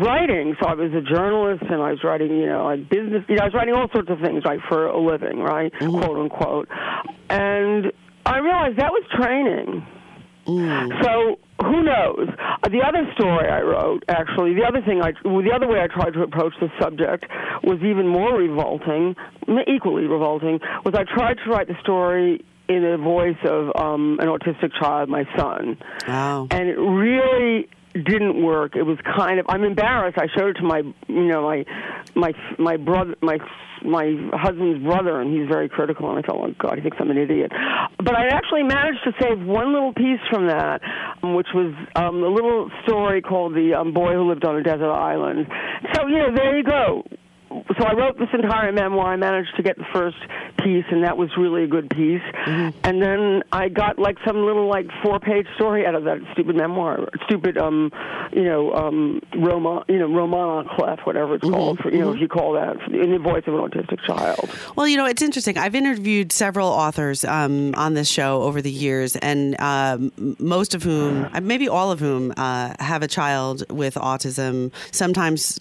writing. 0.00 0.56
So 0.60 0.68
I 0.68 0.74
was 0.74 0.92
a 0.92 1.02
journalist, 1.02 1.62
and 1.62 1.82
I 1.82 1.90
was 1.90 2.02
writing, 2.02 2.36
you 2.36 2.46
know, 2.46 2.64
like 2.64 2.88
business. 2.88 3.24
You 3.28 3.36
know, 3.36 3.42
I 3.42 3.46
was 3.46 3.54
writing 3.54 3.74
all 3.74 3.88
sorts 3.92 4.10
of 4.10 4.20
things, 4.20 4.44
right, 4.44 4.60
for 4.68 4.86
a 4.86 4.98
living, 4.98 5.38
right, 5.38 5.72
mm-hmm. 5.72 6.00
quote 6.00 6.18
unquote. 6.18 6.68
And 7.30 7.92
I 8.24 8.38
realized 8.38 8.78
that 8.78 8.92
was 8.92 9.04
training. 9.14 9.86
Mm. 10.46 11.02
So 11.04 11.38
who 11.62 11.82
knows? 11.82 12.28
Uh, 12.38 12.68
the 12.68 12.82
other 12.86 13.10
story 13.14 13.48
I 13.48 13.60
wrote, 13.60 14.04
actually, 14.08 14.54
the 14.54 14.64
other 14.64 14.82
thing 14.82 15.00
I, 15.02 15.12
the 15.22 15.52
other 15.54 15.68
way 15.68 15.80
I 15.80 15.86
tried 15.86 16.12
to 16.14 16.22
approach 16.22 16.54
the 16.60 16.70
subject 16.80 17.26
was 17.62 17.78
even 17.82 18.08
more 18.08 18.34
revolting, 18.36 19.14
equally 19.68 20.04
revolting. 20.04 20.60
Was 20.84 20.94
I 20.94 21.04
tried 21.04 21.38
to 21.44 21.50
write 21.50 21.68
the 21.68 21.76
story 21.80 22.44
in 22.68 22.82
the 22.82 22.96
voice 22.96 23.38
of 23.44 23.70
um, 23.76 24.18
an 24.20 24.28
autistic 24.28 24.72
child, 24.80 25.08
my 25.08 25.24
son, 25.36 25.78
wow. 26.08 26.48
and 26.50 26.68
it 26.68 26.78
really 26.78 27.68
didn't 27.94 28.42
work. 28.42 28.76
It 28.76 28.82
was 28.82 28.98
kind 29.16 29.38
of 29.38 29.46
I'm 29.48 29.64
embarrassed. 29.64 30.18
I 30.18 30.26
showed 30.36 30.50
it 30.50 30.60
to 30.60 30.62
my 30.62 30.82
you 31.08 31.28
know 31.28 31.42
my 31.42 31.64
my 32.14 32.32
my 32.58 32.76
brother 32.76 33.14
my 33.20 33.38
my 33.84 34.14
husband's 34.32 34.84
brother, 34.84 35.20
and 35.20 35.36
he's 35.36 35.48
very 35.48 35.68
critical. 35.68 36.08
And 36.10 36.18
I 36.18 36.22
thought, 36.22 36.36
oh 36.36 36.54
God, 36.58 36.76
he 36.76 36.82
thinks 36.82 36.96
I'm 37.00 37.10
an 37.10 37.18
idiot. 37.18 37.50
But 37.98 38.14
I 38.14 38.28
actually 38.28 38.62
managed 38.62 39.00
to 39.04 39.12
save 39.20 39.44
one 39.44 39.72
little 39.72 39.92
piece 39.92 40.20
from 40.30 40.46
that, 40.46 40.80
which 41.22 41.48
was 41.54 41.74
um, 41.96 42.22
a 42.22 42.28
little 42.28 42.70
story 42.84 43.22
called 43.22 43.54
"The 43.54 43.74
um, 43.74 43.92
Boy 43.92 44.14
Who 44.14 44.28
Lived 44.28 44.44
on 44.44 44.56
a 44.56 44.62
Desert 44.62 44.92
Island." 44.92 45.46
So 45.94 46.06
you 46.06 46.18
know, 46.18 46.34
there 46.34 46.56
you 46.56 46.64
go 46.64 47.04
so 47.78 47.84
I 47.84 47.94
wrote 47.94 48.18
this 48.18 48.28
entire 48.32 48.72
memoir. 48.72 49.12
I 49.12 49.16
managed 49.16 49.56
to 49.56 49.62
get 49.62 49.76
the 49.76 49.86
first 49.92 50.16
piece, 50.58 50.84
and 50.90 51.04
that 51.04 51.16
was 51.16 51.30
really 51.36 51.64
a 51.64 51.66
good 51.66 51.90
piece. 51.90 52.22
Mm-hmm. 52.46 52.78
And 52.84 53.02
then 53.02 53.42
I 53.52 53.68
got 53.68 53.98
like 53.98 54.16
some 54.26 54.44
little 54.44 54.68
like 54.68 54.86
four 55.02 55.20
page 55.20 55.46
story 55.56 55.86
out 55.86 55.94
of 55.94 56.04
that 56.04 56.18
stupid 56.32 56.56
memoir, 56.56 57.08
stupid 57.24 57.58
um, 57.58 57.90
you 58.32 58.44
know, 58.44 58.72
um, 58.72 59.20
roman, 59.36 59.84
you 59.88 59.98
know, 59.98 60.12
roman 60.12 60.68
clef, 60.76 61.00
whatever 61.04 61.34
it's 61.34 61.44
mm-hmm. 61.44 61.54
called. 61.54 61.78
For, 61.78 61.90
you 61.90 61.98
know, 61.98 62.06
mm-hmm. 62.06 62.16
if 62.16 62.20
you 62.22 62.28
call 62.28 62.52
that 62.54 62.76
in 62.92 63.12
the 63.12 63.18
voice 63.18 63.44
of 63.46 63.54
an 63.54 63.60
autistic 63.60 64.00
child. 64.04 64.50
Well, 64.76 64.88
you 64.88 64.96
know, 64.96 65.06
it's 65.06 65.22
interesting. 65.22 65.58
I've 65.58 65.74
interviewed 65.74 66.32
several 66.32 66.68
authors 66.68 67.24
um, 67.24 67.74
on 67.76 67.94
this 67.94 68.08
show 68.08 68.42
over 68.42 68.62
the 68.62 68.70
years, 68.70 69.16
and 69.16 69.56
uh, 69.58 69.98
most 70.38 70.74
of 70.74 70.82
whom, 70.82 71.28
maybe 71.42 71.68
all 71.68 71.90
of 71.90 72.00
whom, 72.00 72.32
uh, 72.36 72.74
have 72.78 73.02
a 73.02 73.08
child 73.08 73.64
with 73.70 73.94
autism. 73.94 74.72
Sometimes 74.90 75.58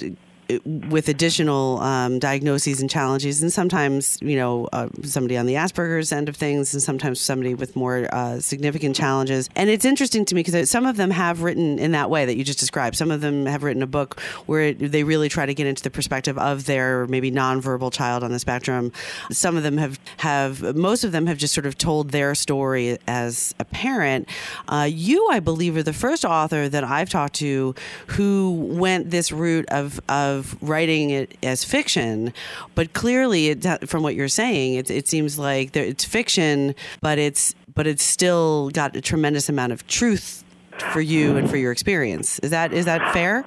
with 0.66 1.08
additional 1.08 1.80
um, 1.80 2.20
diagnoses 2.20 2.82
and 2.82 2.90
challenges, 2.90 3.42
and 3.42 3.52
sometimes 3.52 4.18
you 4.22 4.36
know 4.36 4.68
uh, 4.74 4.88
somebody 5.04 5.38
on 5.38 5.46
the 5.46 5.56
Asperger's 5.56 6.12
end 6.12 6.30
of 6.30 6.36
things, 6.36 6.74
and 6.74 6.82
sometimes 6.82 7.20
somebody 7.20 7.54
with 7.54 7.76
more 7.76 8.08
uh, 8.14 8.40
significant 8.40 8.96
challenges. 8.96 9.50
And 9.56 9.70
it's 9.70 9.86
interesting 9.86 10.26
to 10.26 10.36
me 10.36 10.44
because 10.44 10.70
some 10.70 10.86
of 10.86 10.98
them 10.98 11.12
have 11.12 11.42
written 11.42 11.80
in 11.80 11.92
that 11.92 12.10
way 12.10 12.26
that 12.26 12.36
you 12.36 12.44
just 12.44 12.60
described. 12.60 12.96
Some 12.96 13.12
of 13.12 13.22
them 13.22 13.46
have 13.46 13.64
written 13.64 13.84
a 13.84 13.88
book 13.88 14.20
where 14.46 14.62
it, 14.62 14.92
they 14.92 15.04
really 15.04 15.30
try 15.30 15.46
to 15.46 15.54
get 15.54 15.68
into 15.68 15.84
the 15.84 15.92
perspective 15.92 16.38
of 16.38 16.66
their 16.66 17.08
maybe 17.08 17.32
nonverbal 17.32 17.92
child 17.92 18.24
on 18.24 18.32
the 18.32 18.40
spectrum. 18.40 18.92
Some 19.32 19.58
of 19.58 19.64
them 19.64 19.78
have 19.78 20.00
have 20.18 20.76
most 20.76 21.04
of 21.04 21.12
them 21.12 21.28
have 21.28 21.38
just 21.38 21.54
sort 21.54 21.66
of 21.66 21.78
told 21.78 22.12
their 22.12 22.36
story 22.36 22.98
as 23.08 23.54
a 23.60 23.66
parent. 23.66 24.28
Uh, 24.68 24.88
you, 24.90 25.28
I 25.30 25.40
believe, 25.40 25.76
are 25.78 25.84
the 25.84 25.94
first 25.94 26.26
author 26.26 26.70
that 26.70 26.84
I've 26.84 27.10
talked 27.10 27.36
to 27.36 27.76
who 28.08 28.52
went 28.52 29.12
this 29.12 29.32
route 29.32 29.66
of 29.70 30.00
of 30.10 30.41
of 30.42 30.62
writing 30.62 31.12
it 31.12 31.38
as 31.44 31.64
fiction, 31.64 32.34
but 32.76 32.94
clearly, 32.94 33.50
it, 33.50 33.88
from 33.88 34.04
what 34.04 34.16
you're 34.16 34.28
saying, 34.28 34.74
it, 34.76 34.90
it 34.90 35.08
seems 35.08 35.38
like 35.38 35.72
there, 35.72 35.86
it's 35.86 36.04
fiction, 36.04 36.76
but 37.02 37.18
it's 37.18 37.56
but 37.74 37.88
it's 37.88 38.04
still 38.04 38.70
got 38.72 38.96
a 38.96 39.02
tremendous 39.02 39.48
amount 39.48 39.72
of 39.72 39.88
truth 39.88 40.44
for 40.92 41.02
you 41.02 41.38
and 41.38 41.50
for 41.50 41.58
your 41.58 41.72
experience. 41.72 42.40
Is 42.40 42.52
that 42.52 42.74
is 42.74 42.86
that 42.86 43.14
fair? 43.14 43.46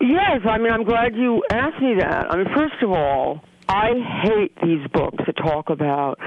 Yes, 0.00 0.40
I 0.44 0.58
mean 0.58 0.72
I'm 0.72 0.84
glad 0.84 1.16
you 1.16 1.42
asked 1.50 1.80
me 1.80 1.94
that. 1.98 2.30
I 2.30 2.36
mean, 2.36 2.46
first 2.54 2.82
of 2.82 2.90
all, 2.90 3.42
I 3.68 3.90
hate 4.22 4.52
these 4.62 4.86
books 4.92 5.24
that 5.26 5.36
talk 5.36 5.70
about 5.70 6.18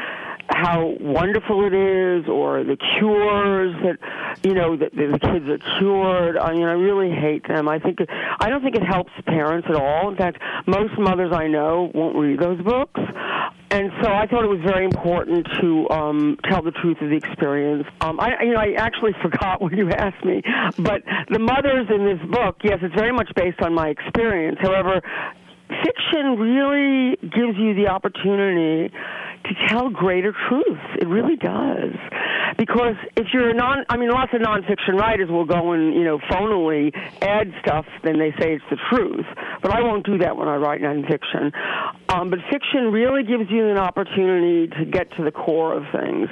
how 0.62 0.94
wonderful 1.00 1.66
it 1.66 1.74
is 1.74 2.28
or 2.28 2.63
the 2.63 2.78
cures 2.98 3.74
that 3.84 3.98
you 4.44 4.54
know 4.54 4.75
that 4.75 4.92
the 4.92 5.20
kids 5.20 5.48
are 5.48 5.80
cured. 5.80 6.38
I 6.38 6.54
mean 6.54 6.63
i 6.63 6.74
really 6.74 7.16
hate 7.16 7.48
them. 7.48 7.68
I 7.68 7.80
think 7.80 8.00
i 8.39 8.50
don't 8.50 8.62
think 8.62 8.75
it 8.75 8.84
helps 8.84 9.12
parents 9.25 9.68
at 9.70 9.75
all. 9.75 10.10
In 10.10 10.18
fact 10.18 10.42
most 10.68 10.98
mothers 10.98 11.32
i 11.34 11.48
know 11.48 11.92
won't 11.94 12.16
read 12.16 12.39
those 12.39 12.62
books. 12.62 13.00
And 13.72 13.92
so 14.01 14.10
I 14.12 14.25
thought 14.25 14.44
it 14.44 14.50
was 14.50 14.62
very 14.66 14.84
important 14.84 15.48
to 15.62 15.88
um, 15.92 16.38
tell 16.50 16.63
the 16.63 16.72
truth 16.72 16.98
of 17.01 17.10
the 17.10 17.16
experience. 17.16 17.86
Um, 18.01 18.20
I, 18.20 18.42
you 18.42 18.54
know, 18.54 18.60
I 18.60 18.74
actually 18.78 19.12
forgot 19.22 19.62
what 19.62 19.74
you 19.74 19.92
asked 19.92 20.25
me, 20.25 20.42
but 20.80 21.04
the 21.30 21.38
mothers 21.38 21.86
in 21.94 22.04
this 22.04 22.20
book, 22.32 22.58
yes, 22.63 22.80
it's 22.82 22.96
very 22.96 23.12
much 23.12 23.30
based 23.36 23.62
on 23.62 23.75
my 23.75 23.89
experience. 23.89 24.58
However, 24.60 25.01
fiction 25.70 26.38
really 26.40 27.18
gives 27.22 27.58
you 27.58 27.74
the 27.76 27.88
opportunity 27.88 28.94
to 29.46 29.68
tell 29.68 29.90
greater 29.90 30.34
truths. 30.48 30.98
It 31.00 31.08
really 31.08 31.36
does. 31.36 31.96
Because 32.58 32.96
if 33.16 33.28
you're 33.34 33.50
a 33.50 33.54
non, 33.54 33.86
I 33.90 33.98
mean, 33.98 34.10
lots 34.10 34.34
of 34.34 34.42
nonfiction 34.42 35.00
writers 35.00 35.30
will 35.30 35.46
go 35.46 35.72
and, 35.72 35.94
you 35.94 36.04
know, 36.04 36.20
phonily 36.30 36.92
add 37.22 37.54
stuff, 37.62 37.86
then 38.04 38.20
they 38.20 38.32
say 38.40 38.56
it's 38.56 38.66
the 38.70 38.78
truth. 38.90 39.26
But 39.62 39.72
I 39.72 39.82
won't 39.82 40.06
do 40.06 40.18
that 40.20 40.36
when 40.36 40.48
I 40.48 40.56
write 40.56 40.82
nonfiction. 40.82 41.54
Um, 42.10 42.30
but 42.30 42.40
fiction 42.50 42.92
really 42.92 43.24
gives 43.24 43.50
you 43.50 43.70
an 43.70 43.78
opportunity 43.78 44.68
to 44.68 44.86
get 44.86 45.12
to 45.18 45.24
the 45.24 45.32
core 45.32 45.74
of 45.74 45.84
things. 45.92 46.28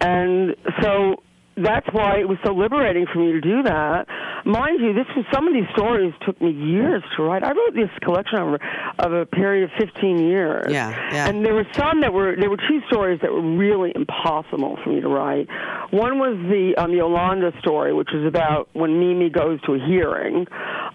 And 0.00 0.54
so 0.80 1.22
that's 1.62 1.86
why 1.92 2.18
it 2.18 2.28
was 2.28 2.38
so 2.44 2.52
liberating 2.52 3.06
for 3.12 3.18
me 3.18 3.32
to 3.32 3.40
do 3.40 3.62
that. 3.62 4.06
Mind 4.44 4.80
you, 4.80 4.92
this 4.92 5.06
was 5.16 5.24
some 5.32 5.46
of 5.48 5.54
these 5.54 5.68
stories 5.74 6.12
took 6.24 6.40
me 6.40 6.50
years 6.50 7.02
to 7.16 7.22
write. 7.22 7.42
I 7.42 7.50
wrote 7.50 7.74
this 7.74 7.90
collection 8.02 8.38
over 8.38 8.60
of 8.98 9.12
a 9.12 9.26
period 9.26 9.64
of 9.64 9.70
15 9.78 10.18
years. 10.18 10.66
Yeah, 10.70 10.90
yeah. 11.12 11.28
And 11.28 11.44
there 11.44 11.54
were 11.54 11.66
some 11.72 12.00
that 12.02 12.12
were 12.12 12.36
there 12.36 12.50
were 12.50 12.56
two 12.56 12.80
stories 12.88 13.20
that 13.22 13.32
were 13.32 13.56
really 13.56 13.92
impossible 13.94 14.78
for 14.82 14.90
me 14.90 15.00
to 15.00 15.08
write. 15.08 15.48
One 15.90 16.18
was 16.18 16.36
the 16.48 16.74
um, 16.76 16.92
Yolanda 16.92 17.52
story, 17.60 17.92
which 17.92 18.12
is 18.12 18.26
about 18.26 18.68
when 18.72 18.98
Mimi 18.98 19.30
goes 19.30 19.60
to 19.62 19.74
a 19.74 19.78
hearing 19.78 20.46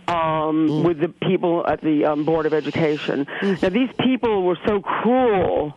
um, 0.07 0.67
mm. 0.67 0.85
with 0.85 0.99
the 0.99 1.09
people 1.09 1.65
at 1.67 1.81
the 1.81 2.05
um, 2.05 2.25
Board 2.25 2.45
of 2.45 2.53
Education. 2.53 3.25
Mm. 3.41 3.61
Now 3.61 3.69
these 3.69 3.89
people 3.99 4.43
were 4.43 4.57
so 4.65 4.81
cruel 4.81 5.73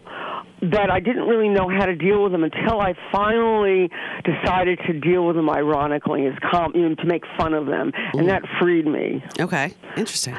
that 0.63 0.91
I 0.91 1.01
didn't 1.01 1.27
really 1.27 1.49
know 1.49 1.69
how 1.69 1.87
to 1.87 1.95
deal 1.95 2.23
with 2.23 2.33
them 2.33 2.45
until 2.45 2.81
I 2.81 2.95
finally 3.13 3.91
decided 4.25 4.79
to 4.87 4.99
deal 4.99 5.27
with 5.27 5.37
them 5.37 5.51
ironically, 5.51 6.27
as 6.27 6.35
com- 6.51 6.73
you 6.75 6.89
know, 6.89 6.95
to 6.95 7.05
make 7.05 7.25
fun 7.39 7.55
of 7.55 7.67
them, 7.67 7.93
Ooh. 7.95 8.19
and 8.19 8.29
that 8.29 8.43
freed 8.61 8.87
me. 8.87 9.23
Okay, 9.39 9.75
interesting. 9.97 10.37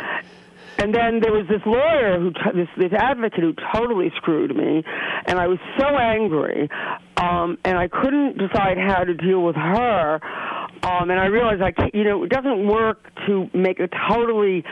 And 0.80 0.94
then 0.94 1.22
there 1.22 1.32
was 1.32 1.48
this 1.50 1.62
lawyer 1.66 2.20
who, 2.20 2.32
t- 2.32 2.40
this 2.54 2.68
this 2.78 2.94
advocate 2.94 3.40
who 3.40 3.54
totally 3.74 4.12
screwed 4.16 4.56
me, 4.56 4.84
and 5.26 5.40
I 5.40 5.48
was 5.48 5.58
so 5.78 5.86
angry, 5.86 6.70
um, 7.18 7.58
and 7.66 7.78
I 7.78 7.88
couldn't 7.88 8.38
decide 8.38 8.78
how 8.78 9.04
to 9.04 9.14
deal 9.14 9.44
with 9.44 9.56
her. 9.56 10.20
Um, 10.84 11.10
and 11.10 11.20
I 11.20 11.26
realized 11.26 11.62
I, 11.62 11.72
can't, 11.72 11.94
you 11.94 12.04
know, 12.04 12.24
it 12.24 12.30
doesn't 12.30 12.68
work 12.68 13.10
to 13.26 13.50
make 13.54 13.80
a 13.80 13.90
totally, 14.10 14.64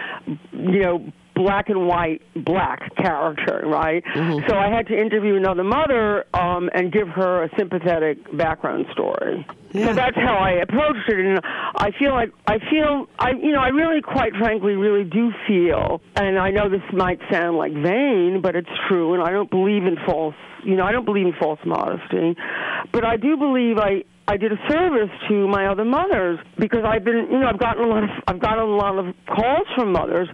you 0.53 0.79
know, 0.79 1.11
black 1.35 1.69
and 1.69 1.87
white 1.87 2.21
black 2.35 2.95
character, 2.95 3.61
right? 3.65 4.03
Mm-hmm. 4.03 4.47
So 4.49 4.57
I 4.57 4.69
had 4.69 4.87
to 4.87 4.99
interview 4.99 5.35
another 5.35 5.63
mother 5.63 6.25
um, 6.33 6.69
and 6.73 6.91
give 6.91 7.07
her 7.09 7.43
a 7.43 7.49
sympathetic 7.57 8.17
background 8.35 8.85
story. 8.91 9.45
Yeah. 9.73 9.87
So 9.87 9.93
that's 9.93 10.15
how 10.15 10.35
I 10.35 10.51
approached 10.51 11.09
it, 11.09 11.19
and 11.19 11.39
I 11.43 11.91
feel 11.99 12.13
like 12.13 12.31
I 12.47 12.59
feel 12.59 13.07
I 13.19 13.31
you 13.31 13.51
know 13.51 13.59
I 13.59 13.69
really 13.69 14.01
quite 14.01 14.33
frankly 14.35 14.73
really 14.75 15.03
do 15.03 15.31
feel, 15.47 16.01
and 16.15 16.39
I 16.39 16.49
know 16.51 16.69
this 16.69 16.81
might 16.93 17.19
sound 17.29 17.57
like 17.57 17.73
vain, 17.73 18.39
but 18.41 18.55
it's 18.55 18.69
true, 18.87 19.13
and 19.13 19.21
I 19.21 19.31
don't 19.31 19.49
believe 19.51 19.85
in 19.85 19.97
false 20.05 20.35
you 20.63 20.75
know 20.75 20.85
I 20.85 20.93
don't 20.93 21.05
believe 21.05 21.27
in 21.27 21.33
false 21.33 21.59
modesty, 21.65 22.37
but 22.93 23.03
I 23.03 23.17
do 23.17 23.35
believe 23.35 23.77
I 23.77 24.05
I 24.27 24.37
did 24.37 24.51
a 24.51 24.57
service 24.67 25.11
to 25.29 25.47
my 25.47 25.67
other 25.67 25.85
mothers 25.85 26.39
because 26.57 26.83
I've 26.83 27.03
been, 27.03 27.27
you 27.29 27.39
know, 27.39 27.47
I've 27.47 27.59
gotten 27.59 27.83
a 27.83 27.87
lot 27.87 28.03
of, 28.03 28.09
I've 28.27 28.39
gotten 28.39 28.63
a 28.63 28.75
lot 28.75 28.97
of 28.97 29.13
calls 29.27 29.67
from 29.75 29.91
mothers 29.91 30.27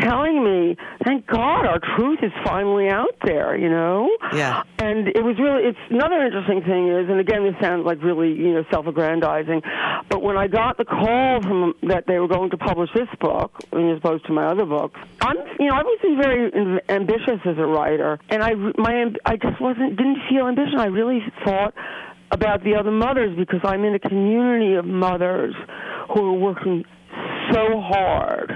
telling 0.00 0.42
me, 0.42 0.76
thank 1.04 1.26
God 1.26 1.64
our 1.64 1.78
truth 1.96 2.18
is 2.22 2.32
finally 2.44 2.88
out 2.88 3.14
there, 3.24 3.56
you 3.56 3.70
know? 3.70 4.10
Yeah. 4.34 4.64
And 4.80 5.08
it 5.08 5.22
was 5.22 5.38
really, 5.38 5.68
it's 5.68 5.78
another 5.88 6.24
interesting 6.24 6.62
thing 6.62 6.88
is, 6.88 7.08
and 7.08 7.20
again, 7.20 7.44
this 7.44 7.54
sounds 7.62 7.86
like 7.86 8.02
really, 8.02 8.32
you 8.32 8.54
know, 8.54 8.64
self-aggrandizing, 8.72 9.62
but 10.08 10.20
when 10.20 10.36
I 10.36 10.48
got 10.48 10.76
the 10.76 10.84
call 10.84 11.40
from 11.40 11.74
that 11.84 12.04
they 12.08 12.18
were 12.18 12.28
going 12.28 12.50
to 12.50 12.58
publish 12.58 12.90
this 12.92 13.08
book, 13.20 13.52
as 13.72 13.98
opposed 13.98 14.26
to 14.26 14.32
my 14.32 14.46
other 14.46 14.66
books, 14.66 14.98
I'm, 15.20 15.36
you 15.60 15.68
know, 15.68 15.74
I 15.74 15.82
wasn't 15.84 16.22
very 16.22 16.80
ambitious 16.88 17.40
as 17.44 17.56
a 17.56 17.66
writer, 17.66 18.18
and 18.30 18.42
I, 18.42 18.54
my, 18.54 19.14
I 19.24 19.36
just 19.36 19.60
wasn't, 19.60 19.96
didn't 19.96 20.18
feel 20.28 20.48
ambition. 20.48 20.78
I 20.78 20.86
really 20.86 21.20
thought 21.44 21.74
about 22.30 22.62
the 22.64 22.74
other 22.74 22.90
mothers 22.90 23.36
because 23.36 23.60
I'm 23.64 23.84
in 23.84 23.94
a 23.94 23.98
community 23.98 24.74
of 24.74 24.84
mothers 24.84 25.54
who 26.14 26.24
are 26.24 26.38
working 26.38 26.84
so 27.52 27.80
hard 27.80 28.52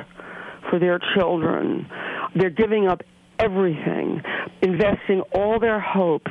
for 0.71 0.79
their 0.79 1.00
children. 1.17 1.87
They're 2.35 2.50
giving 2.50 2.87
up 2.87 3.02
everything, 3.38 4.23
investing 4.62 5.23
all 5.35 5.59
their 5.59 5.81
hopes, 5.81 6.31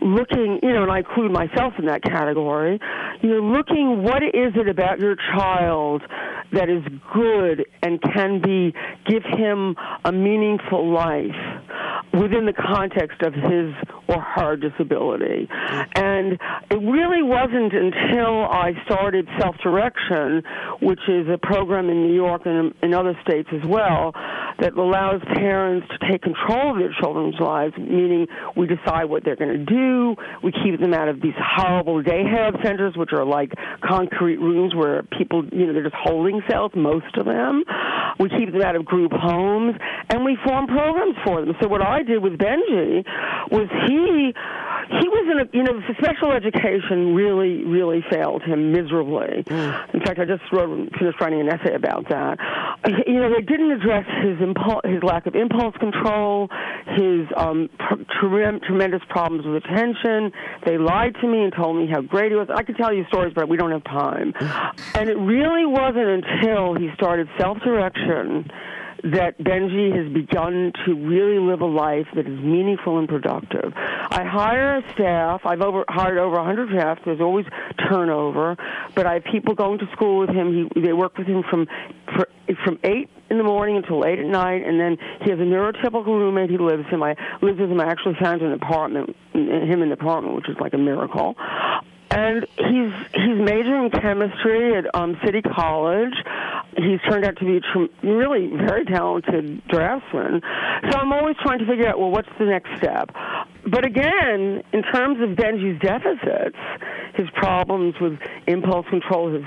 looking, 0.00 0.60
you 0.62 0.72
know, 0.72 0.82
and 0.82 0.92
I 0.92 0.98
include 0.98 1.32
myself 1.32 1.74
in 1.78 1.86
that 1.86 2.02
category, 2.02 2.78
you 3.22 3.28
know, 3.30 3.40
looking 3.40 4.02
what 4.02 4.22
is 4.22 4.52
it 4.54 4.68
about 4.68 5.00
your 5.00 5.16
child 5.34 6.02
that 6.52 6.68
is 6.68 6.82
good 7.14 7.66
and 7.82 8.00
can 8.02 8.42
be, 8.42 8.74
give 9.06 9.22
him 9.22 9.76
a 10.04 10.12
meaningful 10.12 10.92
life 10.92 11.24
within 12.12 12.44
the 12.46 12.52
context 12.52 13.22
of 13.22 13.32
his 13.32 13.72
or 14.10 14.20
her 14.20 14.56
disability. 14.56 15.48
Mm-hmm. 15.48 16.04
And 16.04 16.32
it 16.70 16.80
really 16.82 17.22
wasn't 17.22 17.72
until 17.72 18.44
I 18.44 18.72
started 18.84 19.28
Self 19.38 19.56
Direction, 19.62 20.42
which 20.82 21.00
is 21.08 21.26
a 21.32 21.38
program 21.38 21.88
in 21.88 22.02
New 22.06 22.14
York 22.14 22.42
and 22.44 22.74
in 22.82 22.94
other 22.94 23.18
states 23.22 23.48
as 23.52 23.66
well, 23.66 24.12
that 24.60 24.76
allows 24.76 25.20
parents 25.34 25.86
to 25.90 26.10
take 26.10 26.22
control 26.22 26.72
of 26.72 26.78
their 26.78 26.94
children's 27.00 27.38
lives, 27.40 27.74
meaning 27.78 28.26
we 28.56 28.66
decide 28.66 29.04
what 29.04 29.24
they're 29.24 29.36
going 29.36 29.58
to 29.58 29.64
do, 29.64 30.14
we 30.42 30.52
keep 30.52 30.78
them 30.80 30.94
out 30.94 31.08
of 31.08 31.20
these 31.20 31.34
horrible 31.38 32.02
day 32.02 32.22
hab 32.24 32.54
centers, 32.62 32.94
which 32.96 33.10
are 33.12 33.24
like 33.24 33.52
concrete 33.82 34.38
rooms 34.38 34.74
where 34.74 35.02
people, 35.16 35.44
you 35.52 35.66
know, 35.66 35.72
they're 35.72 35.84
just 35.84 35.96
holding 35.98 36.42
cells, 36.48 36.72
most 36.74 37.16
of 37.16 37.26
them. 37.26 37.64
We 38.18 38.28
keep 38.28 38.52
them 38.52 38.62
out 38.62 38.76
of 38.76 38.84
group 38.84 39.12
homes, 39.12 39.76
and 40.10 40.24
we 40.24 40.36
form 40.44 40.66
programs 40.66 41.16
for 41.24 41.40
them. 41.40 41.54
So 41.60 41.68
what 41.68 41.82
I 41.82 42.02
did 42.02 42.22
with 42.22 42.34
Benji 42.34 43.04
was 43.50 43.68
he 43.86 44.32
he 44.90 45.08
was 45.08 45.26
in 45.30 45.38
a 45.38 45.46
you 45.56 45.62
know 45.62 45.80
special 45.98 46.32
education 46.32 47.14
really 47.14 47.64
really 47.64 48.04
failed 48.10 48.42
him 48.42 48.72
miserably. 48.72 49.44
Mm. 49.46 49.94
In 49.94 50.00
fact, 50.00 50.18
I 50.18 50.24
just 50.24 50.42
wrote 50.52 50.90
finished 50.98 51.20
writing 51.20 51.40
an 51.40 51.48
essay 51.48 51.74
about 51.74 52.08
that. 52.08 52.38
You 53.06 53.20
know, 53.20 53.30
they 53.30 53.42
didn't 53.42 53.70
address 53.70 54.06
his 54.24 54.40
impulse, 54.40 54.82
his 54.84 55.02
lack 55.02 55.26
of 55.26 55.34
impulse 55.34 55.76
control, 55.78 56.48
his 56.96 57.26
um, 57.36 57.68
tre- 58.18 58.58
tremendous 58.66 59.02
problems 59.08 59.46
with 59.46 59.62
attention. 59.64 60.32
They 60.66 60.78
lied 60.78 61.14
to 61.20 61.26
me 61.28 61.44
and 61.44 61.52
told 61.54 61.76
me 61.76 61.86
how 61.90 62.00
great 62.00 62.32
he 62.32 62.36
was. 62.36 62.48
I 62.52 62.62
could 62.62 62.76
tell 62.76 62.92
you 62.92 63.04
stories, 63.08 63.32
but 63.34 63.48
we 63.48 63.56
don't 63.56 63.72
have 63.72 63.84
time. 63.84 64.32
Mm. 64.32 64.80
And 64.94 65.08
it 65.08 65.18
really 65.18 65.66
wasn't 65.66 66.24
until 66.24 66.74
he 66.74 66.90
started 66.94 67.28
self-direction 67.38 68.50
that 69.04 69.38
Benji 69.38 69.94
has 69.96 70.12
begun 70.12 70.72
to 70.84 70.94
really 70.94 71.38
live 71.38 71.60
a 71.60 71.66
life 71.66 72.06
that 72.14 72.26
is 72.26 72.40
meaningful 72.40 72.98
and 72.98 73.08
productive. 73.08 73.72
I 73.76 74.24
hire 74.24 74.78
a 74.78 74.92
staff. 74.92 75.42
I've 75.44 75.60
over, 75.60 75.84
hired 75.88 76.18
over 76.18 76.36
100 76.36 76.70
staff. 76.70 76.98
There's 77.04 77.20
always 77.20 77.46
turnover, 77.88 78.56
but 78.94 79.06
I 79.06 79.14
have 79.14 79.24
people 79.24 79.54
going 79.54 79.78
to 79.78 79.86
school 79.92 80.20
with 80.20 80.30
him. 80.30 80.70
He, 80.74 80.80
they 80.80 80.92
work 80.92 81.16
with 81.16 81.26
him 81.26 81.42
from 81.48 81.66
from 82.64 82.80
eight 82.82 83.08
in 83.30 83.38
the 83.38 83.44
morning 83.44 83.76
until 83.76 84.00
late 84.00 84.18
at 84.18 84.26
night, 84.26 84.66
and 84.66 84.80
then 84.80 84.98
he 85.22 85.30
has 85.30 85.38
a 85.38 85.42
neurotypical 85.42 86.06
roommate 86.06 86.50
he 86.50 86.58
lives 86.58 86.84
him. 86.90 87.00
I 87.02 87.14
lives 87.40 87.60
with 87.60 87.70
him. 87.70 87.80
I 87.80 87.86
actually 87.86 88.16
found 88.20 88.42
an 88.42 88.52
apartment, 88.52 89.14
him 89.32 89.82
in 89.82 89.88
the 89.88 89.94
apartment, 89.94 90.34
which 90.34 90.48
is 90.48 90.56
like 90.60 90.74
a 90.74 90.78
miracle 90.78 91.36
and 92.10 92.46
he's 92.56 92.92
he's 93.14 93.38
majoring 93.38 93.84
in 93.84 93.90
chemistry 93.90 94.76
at 94.76 94.92
um, 94.94 95.16
City 95.24 95.42
College. 95.42 96.14
He's 96.76 97.00
turned 97.08 97.24
out 97.24 97.36
to 97.38 97.44
be 97.44 97.56
a 97.56 97.60
tr- 97.60 98.06
really 98.06 98.48
very 98.48 98.84
talented 98.84 99.66
draftsman. 99.68 100.40
So 100.90 100.98
I'm 100.98 101.12
always 101.12 101.36
trying 101.42 101.60
to 101.60 101.66
figure 101.66 101.88
out 101.88 101.98
well, 101.98 102.10
what's 102.10 102.28
the 102.38 102.46
next 102.46 102.70
step. 102.78 103.10
But 103.66 103.84
again, 103.84 104.62
in 104.72 104.82
terms 104.92 105.20
of 105.20 105.36
Benji's 105.36 105.80
deficits, 105.80 106.56
his 107.14 107.28
problems 107.34 107.94
with 108.00 108.18
impulse 108.46 108.86
control, 108.88 109.32
his 109.32 109.44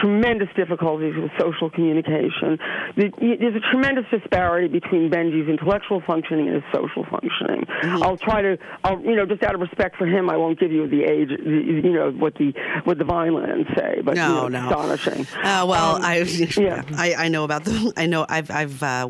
tremendous 0.00 0.48
difficulties 0.56 1.14
with 1.16 1.30
social 1.38 1.70
communication. 1.70 2.58
There's 2.96 3.54
a 3.54 3.70
tremendous 3.70 4.04
disparity 4.10 4.68
between 4.68 5.10
Benji's 5.10 5.48
intellectual 5.48 6.00
functioning 6.06 6.48
and 6.48 6.62
his 6.62 6.64
social 6.72 7.04
functioning. 7.04 7.64
Mm-hmm. 7.66 8.02
I'll 8.02 8.16
try 8.16 8.42
to, 8.42 8.58
I'll, 8.84 9.00
you 9.00 9.16
know, 9.16 9.26
just 9.26 9.42
out 9.42 9.54
of 9.54 9.60
respect 9.60 9.96
for 9.96 10.06
him, 10.06 10.30
I 10.30 10.36
won't 10.36 10.58
give 10.58 10.72
you 10.72 10.88
the 10.88 11.04
age, 11.04 11.30
you 11.30 11.92
know, 11.92 12.10
what 12.10 12.34
the 12.34 12.52
what 12.84 12.98
the 12.98 13.04
Vineland 13.04 13.66
say, 13.76 14.00
but 14.04 14.14
no, 14.14 14.44
you 14.44 14.50
know, 14.50 14.60
no. 14.60 14.68
astonishing. 14.68 15.26
Uh, 15.42 15.66
well, 15.68 15.96
um, 15.96 16.02
I, 16.02 16.18
yeah. 16.56 16.82
I 16.96 17.14
I 17.14 17.28
know 17.28 17.44
about 17.44 17.64
the, 17.64 17.92
I 17.96 18.06
know 18.06 18.26
I've 18.28 18.50
I've. 18.50 18.82
Uh, 18.82 19.08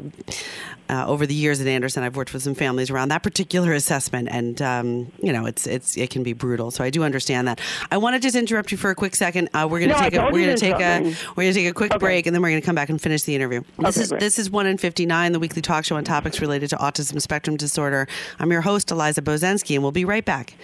uh, 0.89 1.07
over 1.07 1.27
the 1.27 1.35
years 1.35 1.61
at 1.61 1.67
Anderson, 1.67 2.03
I've 2.03 2.17
worked 2.17 2.33
with 2.33 2.43
some 2.43 2.55
families 2.55 2.91
around 2.91 3.09
that 3.09 3.23
particular 3.23 3.73
assessment, 3.73 4.29
and 4.31 4.61
um, 4.63 5.13
you 5.23 5.33
know, 5.33 5.47
it's 5.47 5.67
it's 5.67 5.97
it 5.97 6.11
can 6.11 6.23
be 6.23 6.33
brutal. 6.33 6.71
So 6.71 6.85
I 6.85 6.91
do 6.91 7.03
understand 7.03 7.49
that. 7.49 7.61
I 7.91 7.97
want 7.99 8.15
to 8.15 8.21
just 8.21 8.37
interrupt 8.37 8.71
you 8.73 8.79
for 8.79 8.91
a 8.91 8.95
quick 8.95 9.15
second. 9.15 9.49
Uh, 9.55 9.67
we're 9.71 9.81
going 9.81 9.91
to 9.91 9.97
No, 9.97 10.01
take 10.09 10.15
a 10.15 10.23
we're 10.25 10.43
going 10.45 10.47
to 10.47 10.55
do 10.55 10.61
take 10.73 10.81
a 10.81 11.01
we're 11.37 11.45
going 11.45 11.53
to 11.55 11.61
take 11.61 11.69
a 11.71 11.75
quick 11.75 11.93
Okay. 11.93 11.99
break, 11.99 12.27
and 12.27 12.35
then 12.35 12.43
we're 12.43 12.51
going 12.51 12.61
to 12.61 12.67
come 12.67 12.75
back 12.75 12.89
and 12.91 13.01
finish 13.01 13.23
the 13.25 13.35
interview. 13.35 13.63
This 13.79 13.97
Okay, 13.97 14.01
is 14.03 14.09
great. 14.11 14.21
this 14.21 14.39
is 14.39 14.51
one 14.51 14.67
in 14.67 14.79
fifty 14.79 15.07
nine, 15.07 15.33
the 15.33 15.39
weekly 15.41 15.63
talk 15.63 15.85
show 15.85 15.97
on 15.97 16.05
topics 16.05 16.41
related 16.41 16.71
to 16.71 16.77
autism 16.77 17.21
spectrum 17.21 17.57
disorder. 17.57 18.07
I'm 18.39 18.51
your 18.53 18.61
host, 18.63 18.91
Eliza 18.91 19.23
Bozensky, 19.23 19.75
and 19.75 19.83
we'll 19.83 19.93
be 19.93 20.05
right 20.05 20.25
back. 20.25 20.55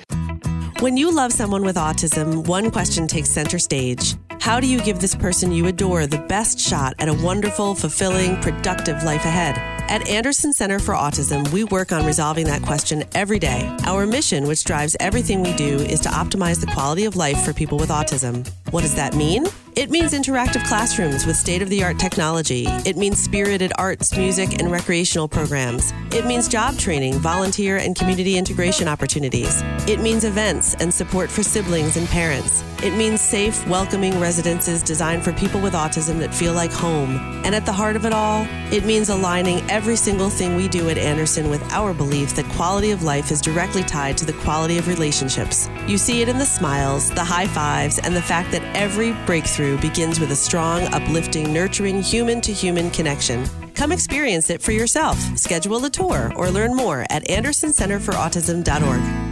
When 0.80 0.96
you 0.96 1.14
love 1.14 1.32
someone 1.32 1.62
with 1.64 1.76
autism, 1.76 2.46
one 2.46 2.70
question 2.70 3.06
takes 3.06 3.30
center 3.30 3.58
stage. 3.58 4.16
How 4.40 4.60
do 4.60 4.66
you 4.66 4.80
give 4.82 4.98
this 5.00 5.14
person 5.14 5.52
you 5.52 5.66
adore 5.66 6.06
the 6.06 6.18
best 6.18 6.58
shot 6.60 6.94
at 6.98 7.08
a 7.08 7.14
wonderful, 7.14 7.74
fulfilling, 7.74 8.36
productive 8.42 9.02
life 9.02 9.24
ahead? 9.24 9.56
At 9.88 10.08
Anderson 10.08 10.52
Center 10.52 10.78
for 10.78 10.94
Autism, 10.94 11.46
we 11.52 11.64
work 11.64 11.92
on 11.92 12.06
resolving 12.06 12.46
that 12.46 12.62
question 12.62 13.04
every 13.14 13.38
day. 13.38 13.70
Our 13.84 14.06
mission, 14.06 14.46
which 14.46 14.64
drives 14.64 14.96
everything 14.98 15.42
we 15.42 15.54
do, 15.54 15.76
is 15.76 16.00
to 16.00 16.08
optimize 16.08 16.58
the 16.60 16.66
quality 16.66 17.04
of 17.04 17.16
life 17.16 17.44
for 17.44 17.52
people 17.52 17.78
with 17.78 17.90
autism. 17.90 18.48
What 18.74 18.82
does 18.82 18.96
that 18.96 19.14
mean? 19.14 19.44
It 19.76 19.90
means 19.90 20.12
interactive 20.12 20.66
classrooms 20.66 21.26
with 21.26 21.36
state 21.36 21.62
of 21.62 21.68
the 21.68 21.82
art 21.84 21.98
technology. 21.98 22.66
It 22.84 22.96
means 22.96 23.20
spirited 23.20 23.72
arts, 23.76 24.16
music, 24.16 24.60
and 24.60 24.70
recreational 24.70 25.28
programs. 25.28 25.92
It 26.12 26.26
means 26.26 26.48
job 26.48 26.76
training, 26.76 27.14
volunteer, 27.14 27.78
and 27.78 27.96
community 27.96 28.36
integration 28.36 28.86
opportunities. 28.86 29.62
It 29.88 30.00
means 30.00 30.24
events 30.24 30.74
and 30.74 30.94
support 30.94 31.28
for 31.28 31.42
siblings 31.42 31.96
and 31.96 32.06
parents. 32.08 32.62
It 32.84 32.96
means 32.96 33.20
safe, 33.20 33.66
welcoming 33.66 34.20
residences 34.20 34.82
designed 34.82 35.24
for 35.24 35.32
people 35.32 35.60
with 35.60 35.72
autism 35.72 36.20
that 36.20 36.34
feel 36.34 36.52
like 36.52 36.70
home. 36.70 37.16
And 37.44 37.54
at 37.54 37.66
the 37.66 37.72
heart 37.72 37.96
of 37.96 38.04
it 38.04 38.12
all, 38.12 38.46
it 38.70 38.84
means 38.84 39.08
aligning 39.08 39.68
every 39.68 39.96
single 39.96 40.30
thing 40.30 40.54
we 40.54 40.68
do 40.68 40.88
at 40.88 40.98
Anderson 40.98 41.50
with 41.50 41.62
our 41.72 41.92
belief 41.92 42.36
that 42.36 42.44
quality 42.50 42.92
of 42.92 43.02
life 43.02 43.32
is 43.32 43.40
directly 43.40 43.82
tied 43.82 44.16
to 44.18 44.24
the 44.24 44.34
quality 44.44 44.78
of 44.78 44.86
relationships. 44.86 45.68
You 45.88 45.98
see 45.98 46.22
it 46.22 46.28
in 46.28 46.38
the 46.38 46.46
smiles, 46.46 47.10
the 47.10 47.24
high 47.24 47.46
fives, 47.48 47.98
and 47.98 48.14
the 48.14 48.22
fact 48.22 48.52
that 48.52 48.63
every 48.74 49.12
breakthrough 49.26 49.80
begins 49.80 50.20
with 50.20 50.30
a 50.30 50.36
strong, 50.36 50.82
uplifting, 50.94 51.52
nurturing 51.52 52.02
human 52.02 52.40
to 52.42 52.52
human 52.52 52.90
connection. 52.90 53.46
Come 53.74 53.92
experience 53.92 54.50
it 54.50 54.62
for 54.62 54.72
yourself. 54.72 55.18
Schedule 55.38 55.84
a 55.84 55.90
tour 55.90 56.32
or 56.36 56.50
learn 56.50 56.74
more 56.74 57.06
at 57.10 57.26
andersoncenterforautism.org. 57.28 59.23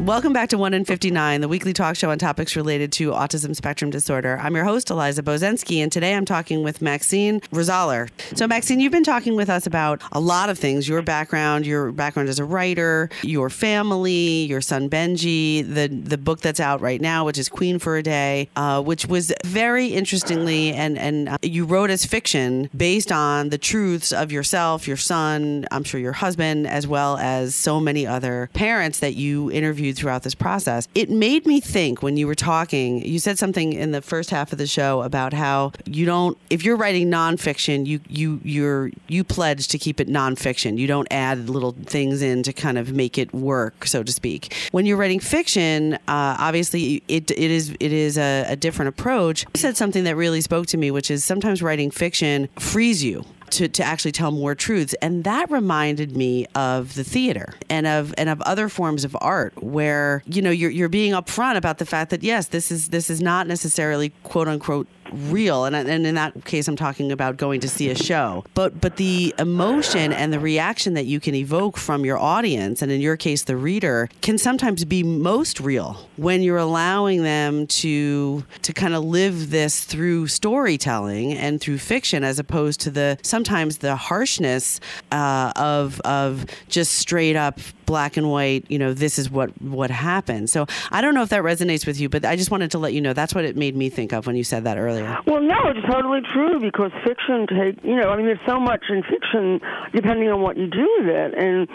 Welcome 0.00 0.32
back 0.32 0.48
to 0.48 0.56
1 0.56 0.72
in 0.72 0.86
59, 0.86 1.42
the 1.42 1.46
weekly 1.46 1.74
talk 1.74 1.94
show 1.94 2.10
on 2.10 2.18
topics 2.18 2.56
related 2.56 2.90
to 2.92 3.10
autism 3.10 3.54
spectrum 3.54 3.90
disorder. 3.90 4.38
I'm 4.40 4.56
your 4.56 4.64
host, 4.64 4.88
Eliza 4.88 5.22
Bozensky, 5.22 5.82
and 5.82 5.92
today 5.92 6.14
I'm 6.14 6.24
talking 6.24 6.62
with 6.62 6.80
Maxine 6.80 7.42
Rosaler. 7.52 8.08
So, 8.34 8.48
Maxine, 8.48 8.80
you've 8.80 8.92
been 8.92 9.04
talking 9.04 9.36
with 9.36 9.50
us 9.50 9.66
about 9.66 10.00
a 10.12 10.18
lot 10.18 10.48
of 10.48 10.58
things 10.58 10.88
your 10.88 11.02
background, 11.02 11.66
your 11.66 11.92
background 11.92 12.30
as 12.30 12.38
a 12.38 12.46
writer, 12.46 13.10
your 13.20 13.50
family, 13.50 14.44
your 14.44 14.62
son 14.62 14.88
Benji, 14.88 15.62
the, 15.68 15.88
the 15.88 16.16
book 16.16 16.40
that's 16.40 16.60
out 16.60 16.80
right 16.80 17.02
now, 17.02 17.26
which 17.26 17.36
is 17.36 17.50
Queen 17.50 17.78
for 17.78 17.98
a 17.98 18.02
Day, 18.02 18.48
uh, 18.56 18.80
which 18.80 19.04
was 19.04 19.34
very 19.44 19.88
interestingly, 19.88 20.72
and, 20.72 20.96
and 20.96 21.28
uh, 21.28 21.36
you 21.42 21.66
wrote 21.66 21.90
as 21.90 22.06
fiction 22.06 22.70
based 22.74 23.12
on 23.12 23.50
the 23.50 23.58
truths 23.58 24.14
of 24.14 24.32
yourself, 24.32 24.88
your 24.88 24.96
son, 24.96 25.66
I'm 25.70 25.84
sure 25.84 26.00
your 26.00 26.14
husband, 26.14 26.66
as 26.66 26.86
well 26.86 27.18
as 27.18 27.54
so 27.54 27.80
many 27.80 28.06
other 28.06 28.48
parents 28.54 29.00
that 29.00 29.14
you 29.14 29.50
interviewed 29.52 29.89
throughout 29.92 30.22
this 30.22 30.34
process. 30.34 30.88
It 30.94 31.10
made 31.10 31.46
me 31.46 31.60
think 31.60 32.02
when 32.02 32.16
you 32.16 32.26
were 32.26 32.34
talking, 32.34 33.04
you 33.04 33.18
said 33.18 33.38
something 33.38 33.72
in 33.72 33.92
the 33.92 34.02
first 34.02 34.30
half 34.30 34.52
of 34.52 34.58
the 34.58 34.66
show 34.66 35.02
about 35.02 35.32
how 35.32 35.72
you 35.86 36.06
don't 36.06 36.36
if 36.50 36.64
you're 36.64 36.76
writing 36.76 37.10
nonfiction, 37.10 37.86
you 37.86 38.00
you 38.08 38.40
you're 38.42 38.90
you 39.08 39.24
pledge 39.24 39.68
to 39.68 39.78
keep 39.78 40.00
it 40.00 40.08
nonfiction. 40.08 40.78
You 40.78 40.86
don't 40.86 41.08
add 41.10 41.48
little 41.48 41.72
things 41.72 42.22
in 42.22 42.42
to 42.44 42.52
kind 42.52 42.78
of 42.78 42.92
make 42.92 43.18
it 43.18 43.32
work, 43.32 43.86
so 43.86 44.02
to 44.02 44.12
speak. 44.12 44.54
When 44.72 44.86
you're 44.86 44.96
writing 44.96 45.20
fiction, 45.20 45.94
uh, 45.94 46.36
obviously 46.38 47.02
it 47.08 47.30
it 47.30 47.38
is 47.38 47.70
it 47.80 47.92
is 47.92 48.18
a, 48.18 48.46
a 48.48 48.56
different 48.56 48.88
approach. 48.88 49.44
You 49.54 49.60
said 49.60 49.76
something 49.76 50.04
that 50.04 50.16
really 50.16 50.40
spoke 50.40 50.66
to 50.68 50.76
me, 50.76 50.90
which 50.90 51.10
is 51.10 51.24
sometimes 51.24 51.62
writing 51.62 51.90
fiction 51.90 52.48
frees 52.58 53.02
you 53.02 53.24
to, 53.52 53.68
to 53.68 53.82
actually 53.82 54.12
tell 54.12 54.30
more 54.30 54.54
truths. 54.54 54.94
And 55.02 55.24
that 55.24 55.50
reminded 55.50 56.16
me 56.16 56.46
of 56.54 56.94
the 56.94 57.04
theater 57.04 57.54
and 57.68 57.86
of 57.86 58.14
and 58.16 58.28
of 58.28 58.40
other 58.42 58.68
forms 58.68 59.04
of 59.04 59.16
art 59.20 59.62
where 59.62 60.22
you 60.26 60.42
know 60.42 60.50
you're, 60.50 60.70
you're 60.70 60.88
being 60.88 61.12
upfront 61.12 61.56
about 61.56 61.78
the 61.78 61.86
fact 61.86 62.10
that 62.10 62.22
yes 62.22 62.48
this 62.48 62.70
is 62.70 62.88
this 62.88 63.10
is 63.10 63.20
not 63.20 63.46
necessarily 63.46 64.10
quote 64.22 64.48
unquote 64.48 64.86
real. 65.12 65.64
And, 65.64 65.76
and 65.76 66.06
in 66.06 66.14
that 66.14 66.44
case 66.44 66.68
i'm 66.68 66.76
talking 66.76 67.12
about 67.12 67.36
going 67.36 67.60
to 67.60 67.68
see 67.68 67.90
a 67.90 67.94
show. 67.94 68.44
But 68.54 68.80
but 68.80 68.96
the 68.96 69.34
emotion 69.38 70.12
and 70.12 70.32
the 70.32 70.40
reaction 70.40 70.94
that 70.94 71.06
you 71.06 71.20
can 71.20 71.34
evoke 71.34 71.76
from 71.76 72.04
your 72.04 72.18
audience 72.18 72.82
and 72.82 72.90
in 72.90 73.00
your 73.00 73.16
case 73.16 73.44
the 73.44 73.56
reader 73.56 74.08
can 74.20 74.38
sometimes 74.38 74.84
be 74.84 75.02
most 75.02 75.60
real 75.60 76.08
when 76.16 76.42
you're 76.42 76.58
allowing 76.58 77.22
them 77.22 77.66
to 77.66 78.44
to 78.62 78.72
kind 78.72 78.94
of 78.94 79.04
live 79.04 79.50
this 79.50 79.84
through 79.84 80.26
storytelling 80.26 81.32
and 81.32 81.60
through 81.60 81.78
fiction 81.78 82.24
as 82.24 82.38
opposed 82.38 82.80
to 82.80 82.90
the 82.90 83.18
sometimes 83.22 83.78
the 83.78 83.96
harshness 83.96 84.80
uh, 85.12 85.52
of 85.56 86.00
of 86.00 86.46
just 86.68 86.92
straight 86.92 87.36
up 87.36 87.58
black 87.90 88.16
and 88.16 88.30
white 88.30 88.64
you 88.68 88.78
know 88.78 88.94
this 88.94 89.18
is 89.18 89.28
what 89.28 89.50
what 89.60 89.90
happened. 89.90 90.48
So 90.48 90.66
i 90.92 91.00
don't 91.00 91.14
know 91.14 91.22
if 91.22 91.30
that 91.30 91.42
resonates 91.42 91.86
with 91.88 91.98
you 92.00 92.08
but 92.08 92.24
i 92.24 92.36
just 92.36 92.50
wanted 92.50 92.70
to 92.70 92.78
let 92.78 92.92
you 92.94 93.00
know 93.00 93.12
that's 93.12 93.34
what 93.34 93.44
it 93.44 93.56
made 93.56 93.74
me 93.74 93.90
think 93.90 94.12
of 94.12 94.26
when 94.28 94.36
you 94.36 94.44
said 94.44 94.62
that 94.64 94.78
earlier. 94.78 95.18
Well, 95.26 95.42
no, 95.42 95.58
it's 95.70 95.84
totally 95.90 96.20
true 96.32 96.60
because 96.60 96.92
fiction 97.04 97.46
take 97.46 97.82
you 97.82 97.96
know 97.96 98.10
I 98.10 98.16
mean 98.16 98.26
there's 98.26 98.46
so 98.46 98.60
much 98.60 98.84
in 98.88 99.02
fiction 99.02 99.60
depending 99.92 100.28
on 100.30 100.40
what 100.40 100.56
you 100.56 100.66
do 100.68 100.88
with 100.98 101.08
it. 101.08 101.34
And 101.34 101.68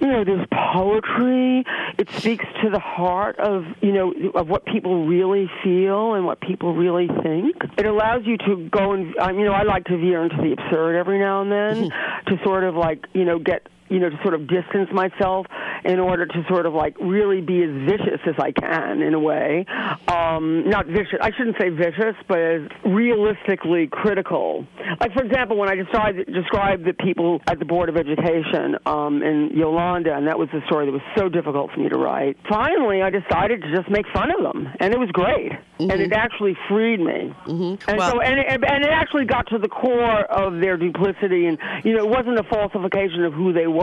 you 0.00 0.06
know 0.06 0.24
there's 0.24 0.46
poetry. 0.72 1.64
It 1.98 2.08
speaks 2.10 2.44
to 2.62 2.70
the 2.70 2.78
heart 2.78 3.38
of 3.38 3.64
you 3.80 3.92
know 3.92 4.12
of 4.34 4.48
what 4.48 4.64
people 4.66 5.06
really 5.06 5.50
feel 5.62 6.14
and 6.14 6.24
what 6.24 6.40
people 6.40 6.74
really 6.74 7.08
think. 7.22 7.56
It 7.76 7.86
allows 7.86 8.22
you 8.24 8.36
to 8.38 8.68
go 8.70 8.92
and 8.92 9.16
um, 9.18 9.38
you 9.38 9.44
know 9.44 9.52
I 9.52 9.62
like 9.62 9.84
to 9.86 9.96
veer 9.96 10.22
into 10.22 10.36
the 10.36 10.52
absurd 10.52 10.96
every 10.96 11.18
now 11.18 11.42
and 11.42 11.50
then 11.50 11.90
to 12.26 12.38
sort 12.44 12.64
of 12.64 12.74
like 12.74 13.06
you 13.12 13.24
know 13.24 13.38
get 13.38 13.66
you 13.90 13.98
know, 13.98 14.10
to 14.10 14.18
sort 14.22 14.34
of 14.34 14.46
distance 14.48 14.88
myself 14.92 15.46
in 15.84 15.98
order 15.98 16.26
to 16.26 16.44
sort 16.48 16.66
of 16.66 16.74
like 16.74 16.96
really 17.00 17.40
be 17.40 17.62
as 17.62 17.70
vicious 17.88 18.20
as 18.26 18.34
I 18.38 18.52
can 18.52 19.02
in 19.02 19.14
a 19.14 19.20
way. 19.20 19.64
Um, 20.08 20.68
not 20.68 20.86
vicious, 20.86 21.18
I 21.20 21.30
shouldn't 21.36 21.56
say 21.60 21.68
vicious, 21.70 22.16
but 22.26 22.38
as 22.38 22.62
realistically 22.84 23.88
critical. 23.90 24.66
Like, 25.00 25.12
for 25.12 25.24
example, 25.24 25.56
when 25.56 25.68
I 25.68 25.74
described, 25.74 26.18
described 26.32 26.84
the 26.84 26.92
people 26.92 27.40
at 27.46 27.58
the 27.58 27.64
Board 27.64 27.88
of 27.88 27.96
Education 27.96 28.76
um, 28.86 29.22
in 29.22 29.50
Yolanda, 29.54 30.14
and 30.14 30.26
that 30.26 30.38
was 30.38 30.48
the 30.52 30.60
story 30.66 30.86
that 30.86 30.92
was 30.92 31.02
so 31.16 31.28
difficult 31.28 31.70
for 31.72 31.80
me 31.80 31.88
to 31.88 31.98
write, 31.98 32.36
finally 32.48 33.02
I 33.02 33.10
decided 33.10 33.62
to 33.62 33.74
just 33.74 33.88
make 33.90 34.06
fun 34.12 34.30
of 34.30 34.42
them, 34.42 34.68
and 34.80 34.92
it 34.92 34.98
was 34.98 35.10
great. 35.12 35.52
And 35.80 35.92
it 35.92 36.12
actually 36.12 36.56
freed 36.68 36.98
me. 36.98 37.32
Mm-hmm. 37.46 37.88
And 37.88 37.98
Well- 37.98 38.10
so, 38.10 38.20
and 38.20 38.40
it, 38.40 38.46
and 38.48 38.84
it 38.84 38.90
actually 38.90 39.26
got 39.26 39.46
to 39.50 39.58
the 39.58 39.68
core 39.68 40.22
of 40.24 40.60
their 40.60 40.76
duplicity, 40.76 41.46
and 41.46 41.56
you 41.84 41.94
know, 41.94 42.04
it 42.04 42.10
wasn't 42.10 42.38
a 42.38 42.42
falsification 42.42 43.24
of 43.24 43.32
who 43.32 43.52
they 43.52 43.68
were. 43.68 43.77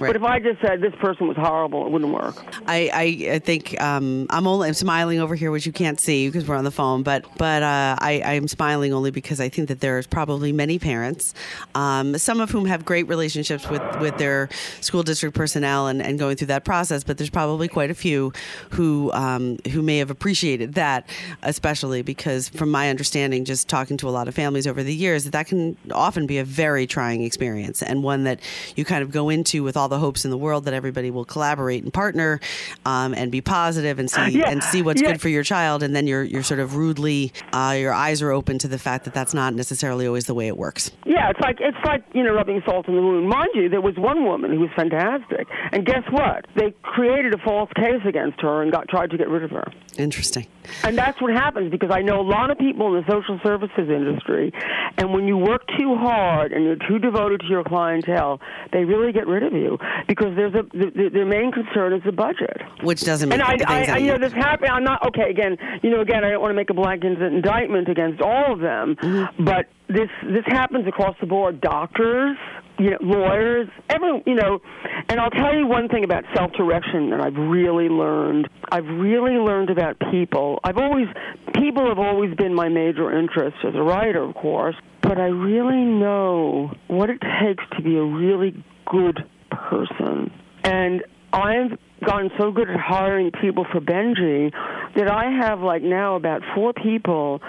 Right. 0.00 0.08
But 0.08 0.16
if 0.16 0.22
I 0.22 0.40
just 0.40 0.60
said 0.60 0.80
this 0.80 0.94
person 0.96 1.28
was 1.28 1.36
horrible, 1.36 1.86
it 1.86 1.92
wouldn't 1.92 2.12
work. 2.12 2.42
I, 2.66 2.90
I, 2.92 3.34
I 3.34 3.38
think 3.38 3.80
um, 3.80 4.26
I'm 4.30 4.46
only 4.46 4.68
I'm 4.68 4.74
smiling 4.74 5.20
over 5.20 5.34
here, 5.34 5.50
which 5.50 5.66
you 5.66 5.72
can't 5.72 6.00
see 6.00 6.28
because 6.28 6.48
we're 6.48 6.56
on 6.56 6.64
the 6.64 6.70
phone. 6.70 7.02
But 7.02 7.26
but 7.36 7.62
uh, 7.62 7.96
I 8.00 8.22
I'm 8.24 8.48
smiling 8.48 8.92
only 8.92 9.10
because 9.10 9.40
I 9.40 9.48
think 9.48 9.68
that 9.68 9.80
there's 9.80 10.06
probably 10.06 10.50
many 10.50 10.78
parents, 10.78 11.34
um, 11.74 12.16
some 12.18 12.40
of 12.40 12.50
whom 12.50 12.64
have 12.64 12.84
great 12.84 13.06
relationships 13.06 13.68
with, 13.68 13.82
with 14.00 14.16
their 14.18 14.48
school 14.80 15.02
district 15.02 15.36
personnel 15.36 15.86
and, 15.86 16.02
and 16.02 16.18
going 16.18 16.36
through 16.36 16.48
that 16.48 16.64
process. 16.64 17.04
But 17.04 17.18
there's 17.18 17.30
probably 17.30 17.68
quite 17.68 17.90
a 17.90 17.94
few 17.94 18.32
who 18.70 19.12
um, 19.12 19.58
who 19.70 19.82
may 19.82 19.98
have 19.98 20.10
appreciated 20.10 20.74
that, 20.74 21.08
especially 21.42 22.02
because 22.02 22.48
from 22.48 22.70
my 22.70 22.90
understanding, 22.90 23.44
just 23.44 23.68
talking 23.68 23.96
to 23.98 24.08
a 24.08 24.10
lot 24.10 24.26
of 24.26 24.34
families 24.34 24.66
over 24.66 24.82
the 24.82 24.94
years, 24.94 25.24
that 25.24 25.32
that 25.32 25.46
can 25.46 25.76
often 25.92 26.26
be 26.26 26.38
a 26.38 26.44
very 26.44 26.86
trying 26.86 27.22
experience 27.22 27.82
and 27.82 28.02
one 28.02 28.24
that 28.24 28.40
you 28.74 28.84
kind 28.84 29.02
of 29.02 29.11
go 29.12 29.28
into 29.28 29.62
with 29.62 29.76
all 29.76 29.88
the 29.88 29.98
hopes 29.98 30.24
in 30.24 30.30
the 30.30 30.38
world 30.38 30.64
that 30.64 30.74
everybody 30.74 31.10
will 31.10 31.24
collaborate 31.24 31.82
and 31.84 31.92
partner 31.92 32.40
um, 32.84 33.14
and 33.14 33.30
be 33.30 33.40
positive 33.40 33.98
and 33.98 34.10
see 34.10 34.30
Yeah, 34.38 34.50
and 34.50 34.62
see 34.64 34.82
what's 34.82 35.00
yeah. 35.02 35.12
good 35.12 35.20
for 35.20 35.28
your 35.28 35.44
child 35.44 35.82
and 35.82 35.94
then 35.94 36.06
you're 36.06 36.24
you're 36.24 36.42
sort 36.42 36.60
of 36.60 36.74
rudely 36.76 37.32
uh, 37.52 37.76
your 37.78 37.92
eyes 37.92 38.22
are 38.22 38.30
open 38.32 38.58
to 38.58 38.68
the 38.68 38.78
fact 38.78 39.04
that 39.04 39.14
that's 39.14 39.34
not 39.34 39.54
necessarily 39.54 40.06
always 40.06 40.24
the 40.24 40.34
way 40.34 40.48
it 40.48 40.56
works 40.56 40.90
Yeah, 41.04 41.30
it's 41.30 41.40
like 41.40 41.58
it's 41.60 41.76
like 41.84 42.02
you 42.14 42.22
know 42.24 42.32
rubbing 42.34 42.62
salt 42.66 42.88
in 42.88 42.94
the 42.96 43.02
wound. 43.02 43.28
Mind 43.28 43.50
you, 43.54 43.68
there 43.68 43.80
was 43.80 43.96
one 43.96 44.24
woman 44.24 44.50
who 44.52 44.60
was 44.60 44.70
fantastic, 44.74 45.46
and 45.72 45.84
guess 45.86 46.02
what? 46.10 46.46
They 46.56 46.74
created 46.82 47.34
a 47.34 47.38
false 47.38 47.70
case 47.76 48.02
against 48.06 48.40
her 48.40 48.62
and 48.62 48.72
got 48.72 48.88
tried 48.88 49.10
to 49.10 49.18
get 49.18 49.28
rid 49.28 49.44
of 49.44 49.50
her. 49.50 49.66
interesting 49.98 50.46
And 50.84 50.96
that's 50.96 51.20
what 51.20 51.32
happens 51.32 51.70
because 51.70 51.90
I 51.90 52.00
know 52.02 52.20
a 52.20 52.28
lot 52.38 52.50
of 52.50 52.58
people 52.58 52.94
in 52.94 53.02
the 53.02 53.10
social 53.10 53.38
services 53.44 53.88
industry, 53.88 54.52
and 54.96 55.12
when 55.12 55.26
you 55.26 55.36
work 55.36 55.62
too 55.78 55.94
hard 55.96 56.52
and 56.52 56.64
you're 56.64 56.76
too 56.88 56.98
devoted 56.98 57.40
to 57.40 57.46
your 57.46 57.64
clientele, 57.64 58.40
they 58.72 58.84
really 58.84 59.01
get 59.10 59.26
rid 59.26 59.42
of 59.42 59.52
you 59.52 59.78
because 60.06 60.36
there's 60.36 60.54
a 60.54 60.62
the, 60.72 60.92
the, 60.94 61.10
their 61.12 61.26
main 61.26 61.50
concern 61.50 61.92
is 61.92 62.02
the 62.04 62.12
budget. 62.12 62.62
which 62.84 63.00
doesn't 63.00 63.28
make 63.28 63.40
And 63.40 63.62
I, 63.66 63.66
I, 63.66 63.84
I 63.94 63.96
you 63.98 64.06
know, 64.12 64.18
this 64.18 64.32
happened. 64.32 64.70
I'm 64.70 64.84
not 64.84 65.04
okay. 65.08 65.30
Again, 65.30 65.56
you 65.82 65.90
know, 65.90 66.00
again, 66.02 66.24
I 66.24 66.30
don't 66.30 66.40
want 66.40 66.50
to 66.52 66.56
make 66.56 66.70
a 66.70 66.74
blanket 66.74 67.20
indictment 67.20 67.88
against 67.88 68.20
all 68.20 68.52
of 68.52 68.60
them, 68.60 68.94
Mm-hmm. 69.02 69.44
but 69.44 69.66
this 69.88 70.08
this 70.22 70.44
happens 70.46 70.86
across 70.86 71.16
the 71.20 71.26
board. 71.26 71.60
Doctors, 71.60 72.36
you 72.78 72.90
know, 72.90 72.98
lawyers, 73.00 73.68
every, 73.88 74.22
you 74.26 74.34
know, 74.34 74.60
and 75.08 75.18
I'll 75.20 75.30
tell 75.30 75.54
you 75.54 75.66
one 75.66 75.88
thing 75.88 76.04
about 76.04 76.24
self-direction 76.34 77.10
that 77.10 77.20
I've 77.20 77.36
really 77.36 77.88
learned. 77.88 78.48
I've 78.70 78.86
really 78.86 79.34
learned 79.34 79.70
about 79.70 79.98
people. 80.10 80.60
I've 80.64 80.78
always, 80.78 81.06
people 81.54 81.86
have 81.88 81.98
always 81.98 82.34
been 82.34 82.54
my 82.54 82.68
major 82.68 83.16
interest 83.18 83.56
as 83.64 83.74
a 83.74 83.82
writer, 83.82 84.22
of 84.22 84.34
course, 84.34 84.76
but 85.02 85.18
I 85.18 85.26
really 85.26 85.84
know 85.84 86.72
what 86.88 87.10
it 87.10 87.20
takes 87.20 87.64
to 87.76 87.82
be 87.82 87.96
a 87.96 88.02
really 88.02 88.64
good 88.86 89.24
person. 89.50 90.32
And 90.64 91.02
I've 91.32 91.78
gotten 92.04 92.30
so 92.38 92.50
good 92.50 92.68
at 92.68 92.78
hiring 92.78 93.30
people 93.30 93.64
for 93.70 93.80
Benji 93.80 94.52
that 94.96 95.10
I 95.10 95.30
have 95.30 95.60
like 95.60 95.82
now 95.82 96.16
about 96.16 96.42
four 96.54 96.72
people 96.72 97.40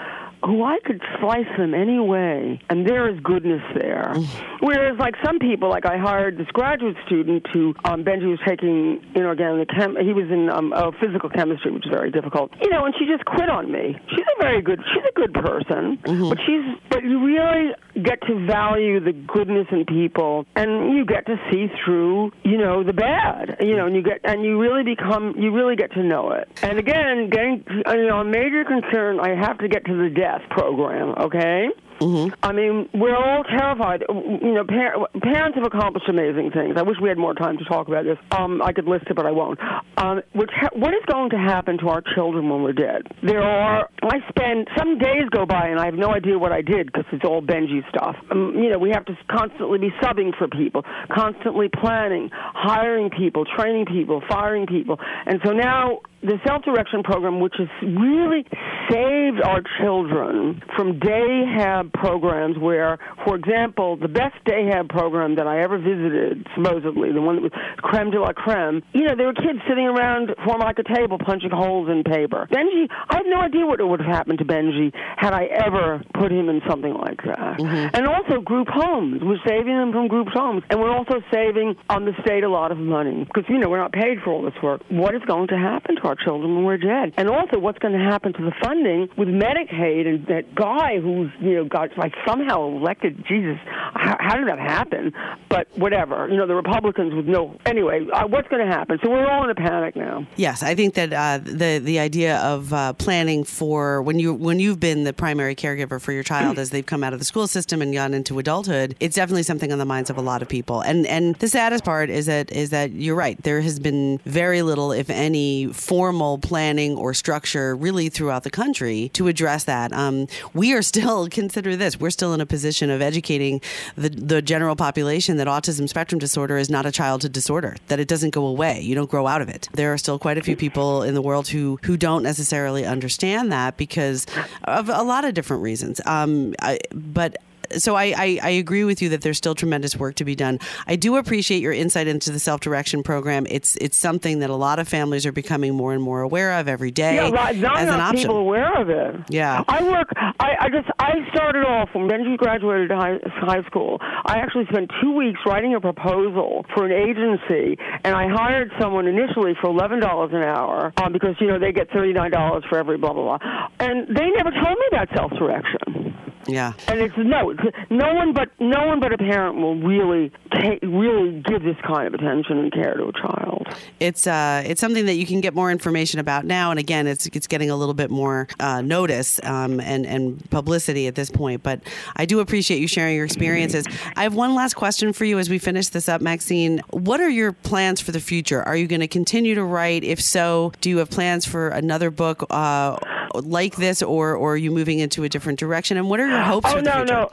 who 0.44 0.62
I 0.62 0.78
could 0.84 1.00
slice 1.20 1.48
them 1.56 1.74
any 1.74 1.98
way, 1.98 2.60
and 2.68 2.86
there 2.86 3.08
is 3.08 3.18
goodness 3.20 3.62
there. 3.74 4.14
Whereas, 4.60 4.98
like 4.98 5.14
some 5.24 5.38
people, 5.38 5.70
like 5.70 5.86
I 5.86 5.96
hired 5.96 6.38
this 6.38 6.46
graduate 6.48 6.96
student 7.06 7.46
who 7.52 7.74
um, 7.84 8.04
Benji 8.04 8.28
was 8.28 8.38
taking 8.46 9.02
inorganic 9.14 9.68
chem. 9.68 9.96
He 9.96 10.12
was 10.12 10.30
in 10.30 10.50
um, 10.50 10.72
oh, 10.74 10.92
physical 11.00 11.30
chemistry, 11.30 11.72
which 11.72 11.86
is 11.86 11.90
very 11.90 12.10
difficult. 12.10 12.52
You 12.60 12.70
know, 12.70 12.84
and 12.84 12.94
she 12.98 13.06
just 13.06 13.24
quit 13.24 13.48
on 13.48 13.70
me. 13.70 13.96
She's 14.10 14.26
a 14.38 14.42
very 14.42 14.62
good. 14.62 14.80
She's 14.92 15.04
a 15.08 15.14
good 15.14 15.32
person, 15.34 15.98
mm-hmm. 15.98 16.28
but 16.28 16.38
she's. 16.46 16.64
But 16.90 17.04
you 17.04 17.24
really 17.24 17.72
get 18.02 18.20
to 18.26 18.46
value 18.46 19.00
the 19.00 19.12
goodness 19.12 19.66
in 19.70 19.84
people, 19.86 20.46
and 20.56 20.94
you 20.96 21.04
get 21.04 21.26
to 21.26 21.36
see 21.50 21.66
through, 21.84 22.32
you 22.42 22.58
know, 22.58 22.84
the 22.84 22.92
bad. 22.92 23.56
You 23.60 23.76
know, 23.76 23.86
and 23.86 23.96
you 23.96 24.02
get 24.02 24.20
and 24.24 24.44
you 24.44 24.60
really 24.60 24.84
become. 24.84 25.34
You 25.38 25.52
really 25.52 25.76
get 25.76 25.92
to 25.92 26.02
know 26.02 26.32
it. 26.32 26.48
And 26.62 26.78
again, 26.78 27.30
getting 27.30 27.64
you 27.68 28.06
know, 28.08 28.20
a 28.20 28.24
major 28.24 28.64
concern. 28.64 29.20
I 29.20 29.34
have 29.34 29.58
to 29.58 29.68
get 29.68 29.84
to 29.86 29.96
the 29.96 30.10
death 30.34 30.48
program. 30.50 31.14
Okay. 31.20 31.68
Mm-hmm. 32.00 32.34
I 32.42 32.52
mean, 32.52 32.88
we're 32.92 33.16
all 33.16 33.44
terrified. 33.44 34.02
You 34.08 34.52
know, 34.52 34.64
par- 34.64 35.08
parents 35.22 35.56
have 35.56 35.64
accomplished 35.64 36.08
amazing 36.08 36.50
things. 36.50 36.74
I 36.76 36.82
wish 36.82 36.96
we 37.00 37.08
had 37.08 37.18
more 37.18 37.34
time 37.34 37.56
to 37.58 37.64
talk 37.64 37.86
about 37.86 38.04
this. 38.04 38.18
Um, 38.32 38.60
I 38.62 38.72
could 38.72 38.86
list 38.86 39.04
it, 39.08 39.14
but 39.14 39.26
I 39.26 39.30
won't. 39.30 39.60
Um, 39.96 40.20
which 40.34 40.50
ha- 40.52 40.74
what 40.74 40.92
is 40.92 41.02
going 41.06 41.30
to 41.30 41.36
happen 41.36 41.78
to 41.78 41.88
our 41.88 42.02
children 42.14 42.48
when 42.48 42.62
we're 42.62 42.72
dead? 42.72 43.02
There 43.22 43.42
are. 43.42 43.88
I 44.02 44.18
spend 44.28 44.68
some 44.76 44.98
days 44.98 45.28
go 45.30 45.46
by 45.46 45.68
and 45.68 45.78
I 45.78 45.84
have 45.86 45.94
no 45.94 46.10
idea 46.10 46.36
what 46.36 46.50
I 46.50 46.62
did 46.62 46.86
because 46.86 47.04
it's 47.12 47.24
all 47.24 47.40
Benji 47.40 47.88
stuff. 47.88 48.16
Um, 48.30 48.54
you 48.56 48.70
know, 48.70 48.78
we 48.78 48.90
have 48.90 49.04
to 49.06 49.16
constantly 49.30 49.78
be 49.78 49.90
subbing 50.02 50.36
for 50.36 50.48
people, 50.48 50.82
constantly 51.14 51.68
planning, 51.68 52.28
hiring 52.32 53.10
people, 53.10 53.44
training 53.44 53.86
people, 53.86 54.20
firing 54.28 54.66
people, 54.66 54.98
and 55.26 55.40
so 55.44 55.52
now 55.52 56.00
the 56.24 56.40
self-direction 56.46 57.02
program, 57.02 57.38
which 57.40 57.54
has 57.58 57.68
really 57.82 58.44
saved 58.90 59.40
our 59.44 59.60
children 59.80 60.62
from 60.74 60.98
day 60.98 61.44
hab 61.56 61.92
programs 61.92 62.56
where, 62.58 62.98
for 63.24 63.36
example, 63.36 63.96
the 63.96 64.08
best 64.08 64.36
day 64.46 64.66
hab 64.72 64.88
program 64.88 65.36
that 65.36 65.46
I 65.46 65.60
ever 65.60 65.78
visited, 65.78 66.46
supposedly, 66.56 67.12
the 67.12 67.20
one 67.20 67.36
that 67.36 67.42
was 67.42 67.52
creme 67.78 68.10
de 68.10 68.20
la 68.20 68.32
creme, 68.32 68.82
you 68.92 69.04
know, 69.04 69.14
there 69.14 69.26
were 69.26 69.34
kids 69.34 69.60
sitting 69.68 69.84
around 69.84 70.34
forming 70.44 70.66
like 70.66 70.78
a 70.78 70.94
table 70.94 71.18
punching 71.18 71.50
holes 71.50 71.88
in 71.90 72.02
paper. 72.04 72.48
Benji, 72.50 72.88
I 72.90 73.16
have 73.16 73.26
no 73.26 73.40
idea 73.40 73.66
what 73.66 73.84
would 73.84 74.00
have 74.00 74.08
happened 74.08 74.38
to 74.38 74.44
Benji 74.44 74.92
had 75.16 75.34
I 75.34 75.44
ever 75.44 76.02
put 76.14 76.32
him 76.32 76.48
in 76.48 76.62
something 76.68 76.94
like 76.94 77.22
that. 77.24 77.58
Mm-hmm. 77.58 77.96
And 77.96 78.06
also 78.06 78.40
group 78.40 78.68
homes. 78.70 79.20
We're 79.22 79.42
saving 79.46 79.76
them 79.76 79.92
from 79.92 80.08
group 80.08 80.28
homes. 80.32 80.62
And 80.70 80.80
we're 80.80 80.94
also 80.94 81.20
saving 81.30 81.76
on 81.90 82.06
the 82.06 82.12
state 82.22 82.44
a 82.44 82.48
lot 82.48 82.72
of 82.72 82.78
money 82.78 83.24
because, 83.24 83.44
you 83.48 83.58
know, 83.58 83.68
we're 83.68 83.78
not 83.78 83.92
paid 83.92 84.18
for 84.24 84.32
all 84.32 84.42
this 84.42 84.54
work. 84.62 84.80
What 84.88 85.14
is 85.14 85.22
going 85.26 85.48
to 85.48 85.58
happen 85.58 85.96
to 85.96 86.02
our 86.02 86.13
children 86.14 86.54
when 86.54 86.64
we're 86.64 86.78
dead? 86.78 87.14
And 87.16 87.28
also 87.28 87.58
what's 87.58 87.78
going 87.78 87.94
to 87.94 88.04
happen 88.04 88.32
to 88.34 88.42
the 88.42 88.52
funding 88.62 89.08
with 89.16 89.28
Medicaid 89.28 90.06
and 90.06 90.26
that 90.26 90.54
guy 90.54 91.00
who's, 91.00 91.30
you 91.40 91.54
know, 91.54 91.64
got 91.64 91.96
like 91.96 92.14
somehow 92.26 92.66
elected. 92.66 93.24
Jesus, 93.26 93.58
how, 93.94 94.16
how 94.20 94.36
did 94.36 94.48
that 94.48 94.58
happen? 94.58 95.12
But 95.48 95.68
whatever, 95.76 96.28
you 96.28 96.36
know, 96.36 96.46
the 96.46 96.54
Republicans 96.54 97.14
with 97.14 97.26
no. 97.26 97.58
Anyway, 97.66 98.06
uh, 98.12 98.26
what's 98.26 98.48
going 98.48 98.66
to 98.66 98.72
happen? 98.72 98.98
So 99.02 99.10
we're 99.10 99.28
all 99.30 99.44
in 99.44 99.50
a 99.50 99.54
panic 99.54 99.96
now. 99.96 100.26
Yes, 100.36 100.62
I 100.62 100.74
think 100.74 100.94
that 100.94 101.12
uh, 101.12 101.38
the 101.38 101.78
the 101.78 101.98
idea 101.98 102.38
of 102.38 102.72
uh, 102.72 102.92
planning 102.94 103.44
for 103.44 104.02
when 104.02 104.18
you 104.18 104.34
when 104.34 104.60
you've 104.60 104.80
been 104.80 105.04
the 105.04 105.12
primary 105.12 105.54
caregiver 105.54 106.00
for 106.00 106.12
your 106.12 106.22
child 106.22 106.58
as 106.58 106.70
they've 106.70 106.86
come 106.86 107.04
out 107.04 107.12
of 107.12 107.18
the 107.18 107.24
school 107.24 107.46
system 107.46 107.82
and 107.82 107.92
gone 107.92 108.14
into 108.14 108.38
adulthood, 108.38 108.96
it's 109.00 109.16
definitely 109.16 109.42
something 109.42 109.72
on 109.72 109.78
the 109.78 109.84
minds 109.84 110.10
of 110.10 110.18
a 110.18 110.22
lot 110.22 110.42
of 110.42 110.48
people. 110.48 110.80
And 110.80 111.06
and 111.06 111.34
the 111.36 111.48
saddest 111.48 111.84
part 111.84 112.10
is 112.10 112.26
that 112.26 112.50
is 112.52 112.70
that 112.70 112.92
you're 112.92 113.16
right. 113.16 113.40
There 113.42 113.60
has 113.60 113.78
been 113.78 114.18
very 114.24 114.62
little, 114.62 114.92
if 114.92 115.10
any, 115.10 115.72
formal 116.04 116.36
planning 116.36 116.98
or 116.98 117.14
structure 117.14 117.74
really 117.74 118.10
throughout 118.10 118.42
the 118.42 118.50
country 118.50 119.08
to 119.14 119.26
address 119.26 119.64
that. 119.64 119.90
Um, 119.94 120.26
we 120.52 120.74
are 120.74 120.82
still 120.82 121.28
consider 121.40 121.76
this 121.76 121.98
we're 121.98 122.10
still 122.10 122.34
in 122.34 122.42
a 122.42 122.46
position 122.46 122.90
of 122.90 123.00
educating 123.00 123.62
the, 123.96 124.10
the 124.10 124.42
general 124.42 124.76
population 124.76 125.38
that 125.38 125.46
autism 125.46 125.88
spectrum 125.88 126.18
disorder 126.18 126.58
is 126.58 126.68
not 126.68 126.84
a 126.84 126.92
childhood 126.92 127.32
disorder, 127.32 127.76
that 127.88 128.00
it 128.00 128.06
doesn't 128.06 128.34
go 128.34 128.46
away. 128.46 128.82
You 128.82 128.94
don't 128.94 129.08
grow 129.08 129.26
out 129.26 129.40
of 129.40 129.48
it. 129.48 129.66
There 129.72 129.94
are 129.94 129.96
still 129.96 130.18
quite 130.18 130.36
a 130.36 130.42
few 130.42 130.56
people 130.56 131.02
in 131.02 131.14
the 131.14 131.22
world 131.22 131.48
who, 131.48 131.78
who 131.84 131.96
don't 131.96 132.22
necessarily 132.22 132.84
understand 132.84 133.50
that 133.50 133.78
because 133.78 134.26
of 134.64 134.90
a 134.90 135.02
lot 135.02 135.24
of 135.24 135.32
different 135.32 135.62
reasons. 135.62 136.02
Um, 136.04 136.54
I, 136.60 136.80
but 136.92 137.38
so 137.76 137.94
I, 137.94 138.14
I, 138.16 138.38
I, 138.42 138.50
agree 138.50 138.84
with 138.84 139.02
you 139.02 139.08
that 139.10 139.22
there's 139.22 139.38
still 139.38 139.54
tremendous 139.54 139.96
work 139.96 140.16
to 140.16 140.24
be 140.24 140.34
done. 140.34 140.58
I 140.86 140.96
do 140.96 141.16
appreciate 141.16 141.60
your 141.60 141.72
insight 141.72 142.06
into 142.06 142.30
the 142.30 142.38
self 142.38 142.60
direction 142.60 143.02
program. 143.02 143.46
It's 143.48 143.76
it's 143.76 143.96
something 143.96 144.40
that 144.40 144.50
a 144.50 144.56
lot 144.56 144.78
of 144.78 144.88
families 144.88 145.26
are 145.26 145.32
becoming 145.32 145.74
more 145.74 145.92
and 145.92 146.02
more 146.02 146.22
aware 146.22 146.52
of 146.58 146.68
every 146.68 146.90
day. 146.90 147.16
Yeah, 147.16 147.30
right. 147.30 147.56
Not 147.56 147.78
as 147.78 147.88
an 147.88 148.00
option. 148.00 148.16
people 148.18 148.38
aware 148.38 148.80
of 148.80 148.88
it. 148.90 149.26
Yeah. 149.28 149.62
I 149.68 149.82
work. 149.82 150.10
I, 150.16 150.56
I 150.60 150.68
just 150.68 150.88
I 150.98 151.12
started 151.32 151.64
off 151.64 151.90
when 151.92 152.08
Benji 152.08 152.36
graduated 152.36 152.90
high, 152.90 153.18
high 153.24 153.62
school. 153.64 153.98
I 154.00 154.38
actually 154.38 154.66
spent 154.70 154.90
two 155.00 155.12
weeks 155.12 155.40
writing 155.46 155.74
a 155.74 155.80
proposal 155.80 156.64
for 156.74 156.86
an 156.86 156.92
agency, 156.92 157.78
and 158.04 158.14
I 158.14 158.28
hired 158.28 158.72
someone 158.80 159.06
initially 159.06 159.54
for 159.60 159.68
eleven 159.70 160.00
dollars 160.00 160.30
an 160.32 160.42
hour 160.42 160.92
um, 160.96 161.12
because 161.12 161.34
you 161.40 161.46
know 161.46 161.58
they 161.58 161.72
get 161.72 161.90
thirty 161.90 162.12
nine 162.12 162.30
dollars 162.30 162.64
for 162.68 162.78
every 162.78 162.98
blah 162.98 163.12
blah 163.12 163.38
blah, 163.38 163.68
and 163.80 164.08
they 164.08 164.30
never 164.36 164.50
told 164.50 164.78
me 164.78 164.86
about 164.90 165.08
self 165.14 165.32
direction. 165.32 166.14
Yeah. 166.46 166.72
And 166.88 167.00
it's 167.00 167.16
no, 167.16 167.54
no 167.90 168.14
one 168.14 168.32
but 168.32 168.50
no 168.60 168.86
one 168.86 169.00
but 169.00 169.12
a 169.12 169.18
parent 169.18 169.56
will 169.56 169.76
really 169.76 170.30
take, 170.52 170.80
really 170.82 171.40
give 171.42 171.62
this 171.62 171.76
kind 171.86 172.06
of 172.06 172.14
attention 172.14 172.58
and 172.58 172.72
care 172.72 172.94
to 172.94 173.06
a 173.06 173.12
child. 173.12 173.66
It's 174.00 174.26
uh, 174.26 174.62
it's 174.64 174.80
something 174.80 175.06
that 175.06 175.14
you 175.14 175.26
can 175.26 175.40
get 175.40 175.54
more 175.54 175.70
information 175.70 176.20
about 176.20 176.44
now, 176.44 176.70
and 176.70 176.78
again, 176.78 177.06
it's 177.06 177.26
it's 177.26 177.46
getting 177.46 177.70
a 177.70 177.76
little 177.76 177.94
bit 177.94 178.10
more 178.10 178.48
uh, 178.60 178.80
notice 178.80 179.40
um, 179.44 179.80
and 179.80 180.06
and 180.06 180.48
publicity 180.50 181.06
at 181.06 181.14
this 181.14 181.30
point. 181.30 181.62
But 181.62 181.80
I 182.16 182.26
do 182.26 182.40
appreciate 182.40 182.80
you 182.80 182.88
sharing 182.88 183.16
your 183.16 183.24
experiences. 183.24 183.86
I 184.16 184.22
have 184.22 184.34
one 184.34 184.54
last 184.54 184.74
question 184.74 185.12
for 185.12 185.24
you 185.24 185.38
as 185.38 185.48
we 185.48 185.58
finish 185.58 185.88
this 185.88 186.08
up, 186.08 186.20
Maxine. 186.20 186.80
What 186.90 187.20
are 187.20 187.28
your 187.28 187.52
plans 187.52 188.00
for 188.00 188.12
the 188.12 188.20
future? 188.20 188.62
Are 188.62 188.76
you 188.76 188.86
going 188.86 189.00
to 189.00 189.08
continue 189.08 189.54
to 189.54 189.64
write? 189.64 190.04
If 190.04 190.20
so, 190.20 190.72
do 190.80 190.90
you 190.90 190.98
have 190.98 191.10
plans 191.10 191.46
for 191.46 191.68
another 191.68 192.10
book 192.10 192.44
uh, 192.50 192.96
like 193.34 193.76
this, 193.76 194.02
or 194.02 194.34
or 194.34 194.54
are 194.54 194.56
you 194.56 194.70
moving 194.70 194.98
into 194.98 195.24
a 195.24 195.28
different 195.28 195.58
direction? 195.58 195.96
And 195.96 196.08
what 196.08 196.20
are 196.20 196.28
your 196.34 196.42
hopes? 196.42 196.70
Oh 196.72 196.80
no, 196.80 197.04
no. 197.04 197.30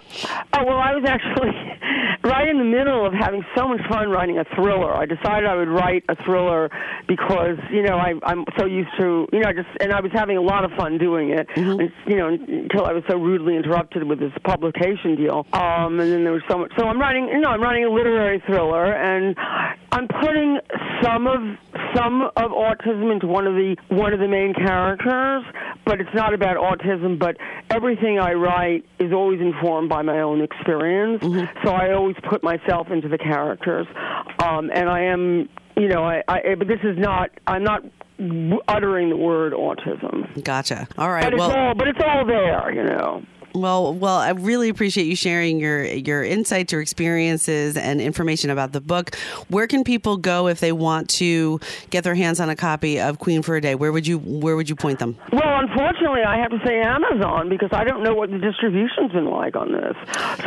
Oh 0.53 0.63
well, 0.65 0.77
I 0.77 0.93
was 0.93 1.03
actually 1.05 1.51
right 2.23 2.47
in 2.47 2.57
the 2.57 2.63
middle 2.63 3.05
of 3.05 3.13
having 3.13 3.43
so 3.55 3.67
much 3.67 3.81
fun 3.89 4.09
writing 4.09 4.37
a 4.37 4.45
thriller. 4.55 4.93
I 4.93 5.05
decided 5.05 5.47
I 5.47 5.55
would 5.55 5.67
write 5.67 6.03
a 6.09 6.15
thriller 6.23 6.69
because 7.07 7.57
you 7.71 7.83
know 7.83 7.97
I, 7.97 8.13
I'm 8.23 8.45
so 8.57 8.65
used 8.65 8.91
to 8.99 9.27
you 9.31 9.39
know 9.39 9.51
just 9.53 9.69
and 9.79 9.91
I 9.91 10.01
was 10.01 10.11
having 10.13 10.37
a 10.37 10.41
lot 10.41 10.63
of 10.63 10.71
fun 10.77 10.97
doing 10.97 11.31
it. 11.31 11.47
Mm-hmm. 11.49 11.79
And, 11.79 11.91
you 12.07 12.15
know 12.17 12.29
until 12.29 12.85
I 12.85 12.93
was 12.93 13.03
so 13.09 13.17
rudely 13.17 13.55
interrupted 13.55 14.03
with 14.03 14.19
this 14.19 14.33
publication 14.43 15.15
deal. 15.15 15.45
Um, 15.53 15.99
and 15.99 16.11
then 16.11 16.23
there 16.23 16.33
was 16.33 16.43
so 16.49 16.57
much. 16.57 16.71
So 16.77 16.87
I'm 16.87 16.99
writing 16.99 17.27
you 17.27 17.39
know 17.39 17.49
I'm 17.49 17.61
writing 17.61 17.85
a 17.85 17.89
literary 17.89 18.41
thriller 18.45 18.93
and 18.93 19.35
I'm 19.91 20.07
putting 20.07 20.59
some 21.03 21.27
of 21.27 21.41
some 21.95 22.21
of 22.21 22.51
autism 22.51 23.11
into 23.11 23.27
one 23.27 23.47
of 23.47 23.55
the 23.55 23.75
one 23.89 24.13
of 24.13 24.19
the 24.19 24.27
main 24.27 24.53
characters, 24.53 25.43
but 25.85 26.01
it's 26.01 26.13
not 26.13 26.33
about 26.33 26.57
autism. 26.57 27.19
But 27.19 27.37
everything 27.69 28.19
I 28.19 28.33
write 28.33 28.85
is 28.99 29.11
always 29.11 29.41
informed 29.41 29.89
by 29.89 30.01
my 30.01 30.19
own 30.21 30.41
experience. 30.41 31.23
Mm-hmm. 31.23 31.65
So 31.65 31.73
I 31.73 31.93
always 31.93 32.15
put 32.29 32.43
myself 32.43 32.89
into 32.91 33.07
the 33.07 33.17
characters, 33.17 33.87
um, 34.39 34.69
and 34.73 34.89
I 34.89 35.05
am, 35.05 35.49
you 35.77 35.87
know, 35.87 36.03
I, 36.03 36.23
I. 36.27 36.55
But 36.55 36.67
this 36.67 36.81
is 36.83 36.97
not. 36.97 37.31
I'm 37.47 37.63
not 37.63 37.83
uttering 38.67 39.09
the 39.09 39.17
word 39.17 39.53
autism. 39.53 40.43
Gotcha. 40.43 40.87
All 40.97 41.11
right. 41.11 41.23
But 41.23 41.37
well, 41.37 41.49
it's 41.49 41.57
all, 41.57 41.73
but 41.75 41.87
it's 41.87 41.99
all 42.05 42.25
there, 42.25 42.71
you 42.73 42.83
know. 42.83 43.23
Well, 43.53 43.93
well, 43.93 44.17
I 44.17 44.29
really 44.31 44.69
appreciate 44.69 45.07
you 45.07 45.15
sharing 45.15 45.59
your 45.59 45.83
your 45.83 46.23
insights, 46.23 46.71
your 46.71 46.81
experiences, 46.81 47.75
and 47.75 47.99
information 47.99 48.49
about 48.49 48.71
the 48.71 48.81
book. 48.81 49.15
Where 49.49 49.67
can 49.67 49.83
people 49.83 50.17
go 50.17 50.47
if 50.47 50.59
they 50.59 50.71
want 50.71 51.09
to 51.21 51.59
get 51.89 52.03
their 52.03 52.15
hands 52.15 52.39
on 52.39 52.49
a 52.49 52.55
copy 52.55 52.99
of 52.99 53.19
Queen 53.19 53.41
for 53.41 53.55
a 53.55 53.61
Day? 53.61 53.75
Where 53.75 53.91
would 53.91 54.07
you 54.07 54.19
Where 54.19 54.55
would 54.55 54.69
you 54.69 54.75
point 54.75 54.99
them? 54.99 55.17
Well, 55.31 55.59
unfortunately, 55.59 56.21
I 56.25 56.37
have 56.39 56.51
to 56.51 56.59
say 56.65 56.79
Amazon 56.79 57.49
because 57.49 57.69
I 57.73 57.83
don't 57.83 58.03
know 58.03 58.13
what 58.13 58.31
the 58.31 58.37
distribution's 58.37 59.11
been 59.11 59.29
like 59.29 59.55
on 59.55 59.71
this. 59.71 59.95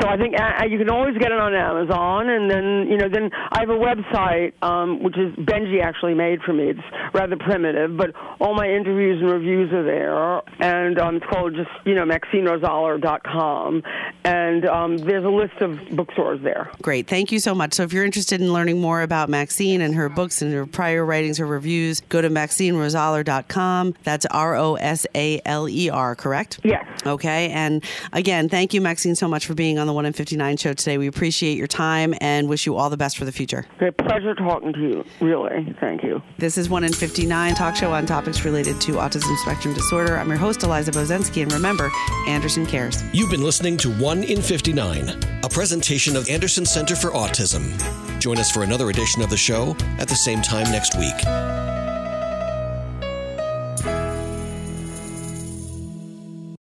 So 0.01 0.09
I 0.09 0.17
think 0.17 0.40
uh, 0.40 0.64
you 0.64 0.79
can 0.79 0.88
always 0.88 1.17
get 1.19 1.31
it 1.31 1.38
on 1.38 1.55
Amazon, 1.55 2.29
and 2.31 2.51
then 2.51 2.88
you 2.88 2.97
know, 2.97 3.09
then 3.09 3.31
I 3.53 3.61
have 3.61 3.71
a 3.71 3.79
website 3.79 4.53
um, 4.62 5.03
which 5.03 5.19
is 5.19 5.35
Benji 5.37 5.83
actually 5.83 6.14
made 6.14 6.40
for 6.43 6.53
me. 6.53 6.71
It's 6.71 7.12
rather 7.12 7.37
primitive, 7.37 7.97
but 7.97 8.12
all 8.40 8.55
my 8.55 8.69
interviews 8.69 9.21
and 9.21 9.31
reviews 9.31 9.73
are 9.73 9.85
there, 9.85 10.40
and 10.61 10.99
um, 10.99 11.17
it's 11.17 11.27
called 11.27 11.55
just 11.55 11.71
you 11.85 11.95
know 11.95 12.05
Maxine 12.05 12.47
Rosaler 12.47 12.93
rosaler.com. 12.94 13.83
And 14.24 14.66
um, 14.66 14.98
there's 14.98 15.24
a 15.24 15.28
list 15.28 15.61
of 15.61 15.78
bookstores 15.90 16.42
there. 16.42 16.70
Great. 16.83 17.07
Thank 17.07 17.33
you 17.33 17.38
so 17.38 17.54
much. 17.54 17.74
So 17.74 17.83
if 17.83 17.92
you're 17.92 18.04
interested 18.04 18.40
in 18.40 18.52
learning 18.52 18.80
more 18.80 19.02
about 19.02 19.28
Maxine 19.28 19.80
and 19.80 19.94
her 19.94 20.09
books 20.09 20.42
and 20.42 20.52
her 20.52 20.66
prior 20.66 21.04
writings 21.04 21.40
or 21.40 21.46
reviews, 21.46 22.00
go 22.00 22.20
to 22.20 22.30
maxinerosaler.com. 22.30 23.94
That's 24.02 24.26
R 24.26 24.57
O 24.57 24.74
S 24.74 25.07
A 25.14 25.40
L 25.44 25.68
E 25.68 25.90
R, 25.90 26.14
correct? 26.14 26.61
Yes. 26.64 26.87
Okay. 27.07 27.50
And 27.50 27.85
again, 28.12 28.48
thank 28.48 28.74
you, 28.74 28.80
Maxine, 28.80 29.14
so 29.14 29.28
much 29.28 29.46
for 29.46 29.54
being 29.54 29.78
on 29.78 29.87
the 29.87 29.92
1 29.92 30.07
in 30.07 30.12
59 30.12 30.57
show 30.57 30.72
today. 30.72 30.98
We 30.98 31.07
appreciate 31.07 31.59
your 31.59 31.66
time 31.66 32.14
and 32.20 32.48
wish 32.48 32.66
you 32.66 32.76
all 32.76 32.90
the 32.90 32.96
best 32.96 33.18
for 33.18 33.24
the 33.24 33.33
future. 33.33 33.66
Great 33.78 33.96
pleasure 33.96 34.35
talking 34.35 34.72
to 34.72 34.80
you, 34.80 35.04
really. 35.20 35.74
Thank 35.80 36.02
you. 36.02 36.22
This 36.38 36.57
is 36.57 36.68
1 36.68 36.85
in 36.85 36.92
59 36.92 37.54
talk 37.54 37.76
show 37.76 37.92
on 37.92 38.07
topics 38.07 38.44
related 38.44 38.80
to 38.83 38.92
autism 38.92 39.37
spectrum 39.38 39.74
disorder. 39.74 40.16
I'm 40.16 40.28
your 40.28 40.38
host, 40.38 40.62
Eliza 40.62 40.92
Bozensky, 40.92 41.42
and 41.42 41.52
remember, 41.52 41.90
Anderson 42.26 42.66
You've 43.12 43.31
been 43.31 43.42
listening 43.42 43.77
to 43.79 43.90
1 43.90 44.25
in 44.25 44.42
59, 44.42 45.40
a 45.42 45.49
presentation 45.49 46.16
of 46.16 46.29
Anderson 46.29 46.66
Center 46.66 46.97
for 46.97 47.11
Autism. 47.11 47.73
Join 48.20 48.38
us 48.38 48.51
for 48.51 48.62
another 48.62 48.90
edition 48.90 49.23
of 49.23 49.31
the 49.31 49.37
show 49.37 49.77
at 49.99 50.09
the 50.09 50.16
same 50.16 50.42
time 50.42 50.70
next 50.70 50.97
week. 50.99 51.14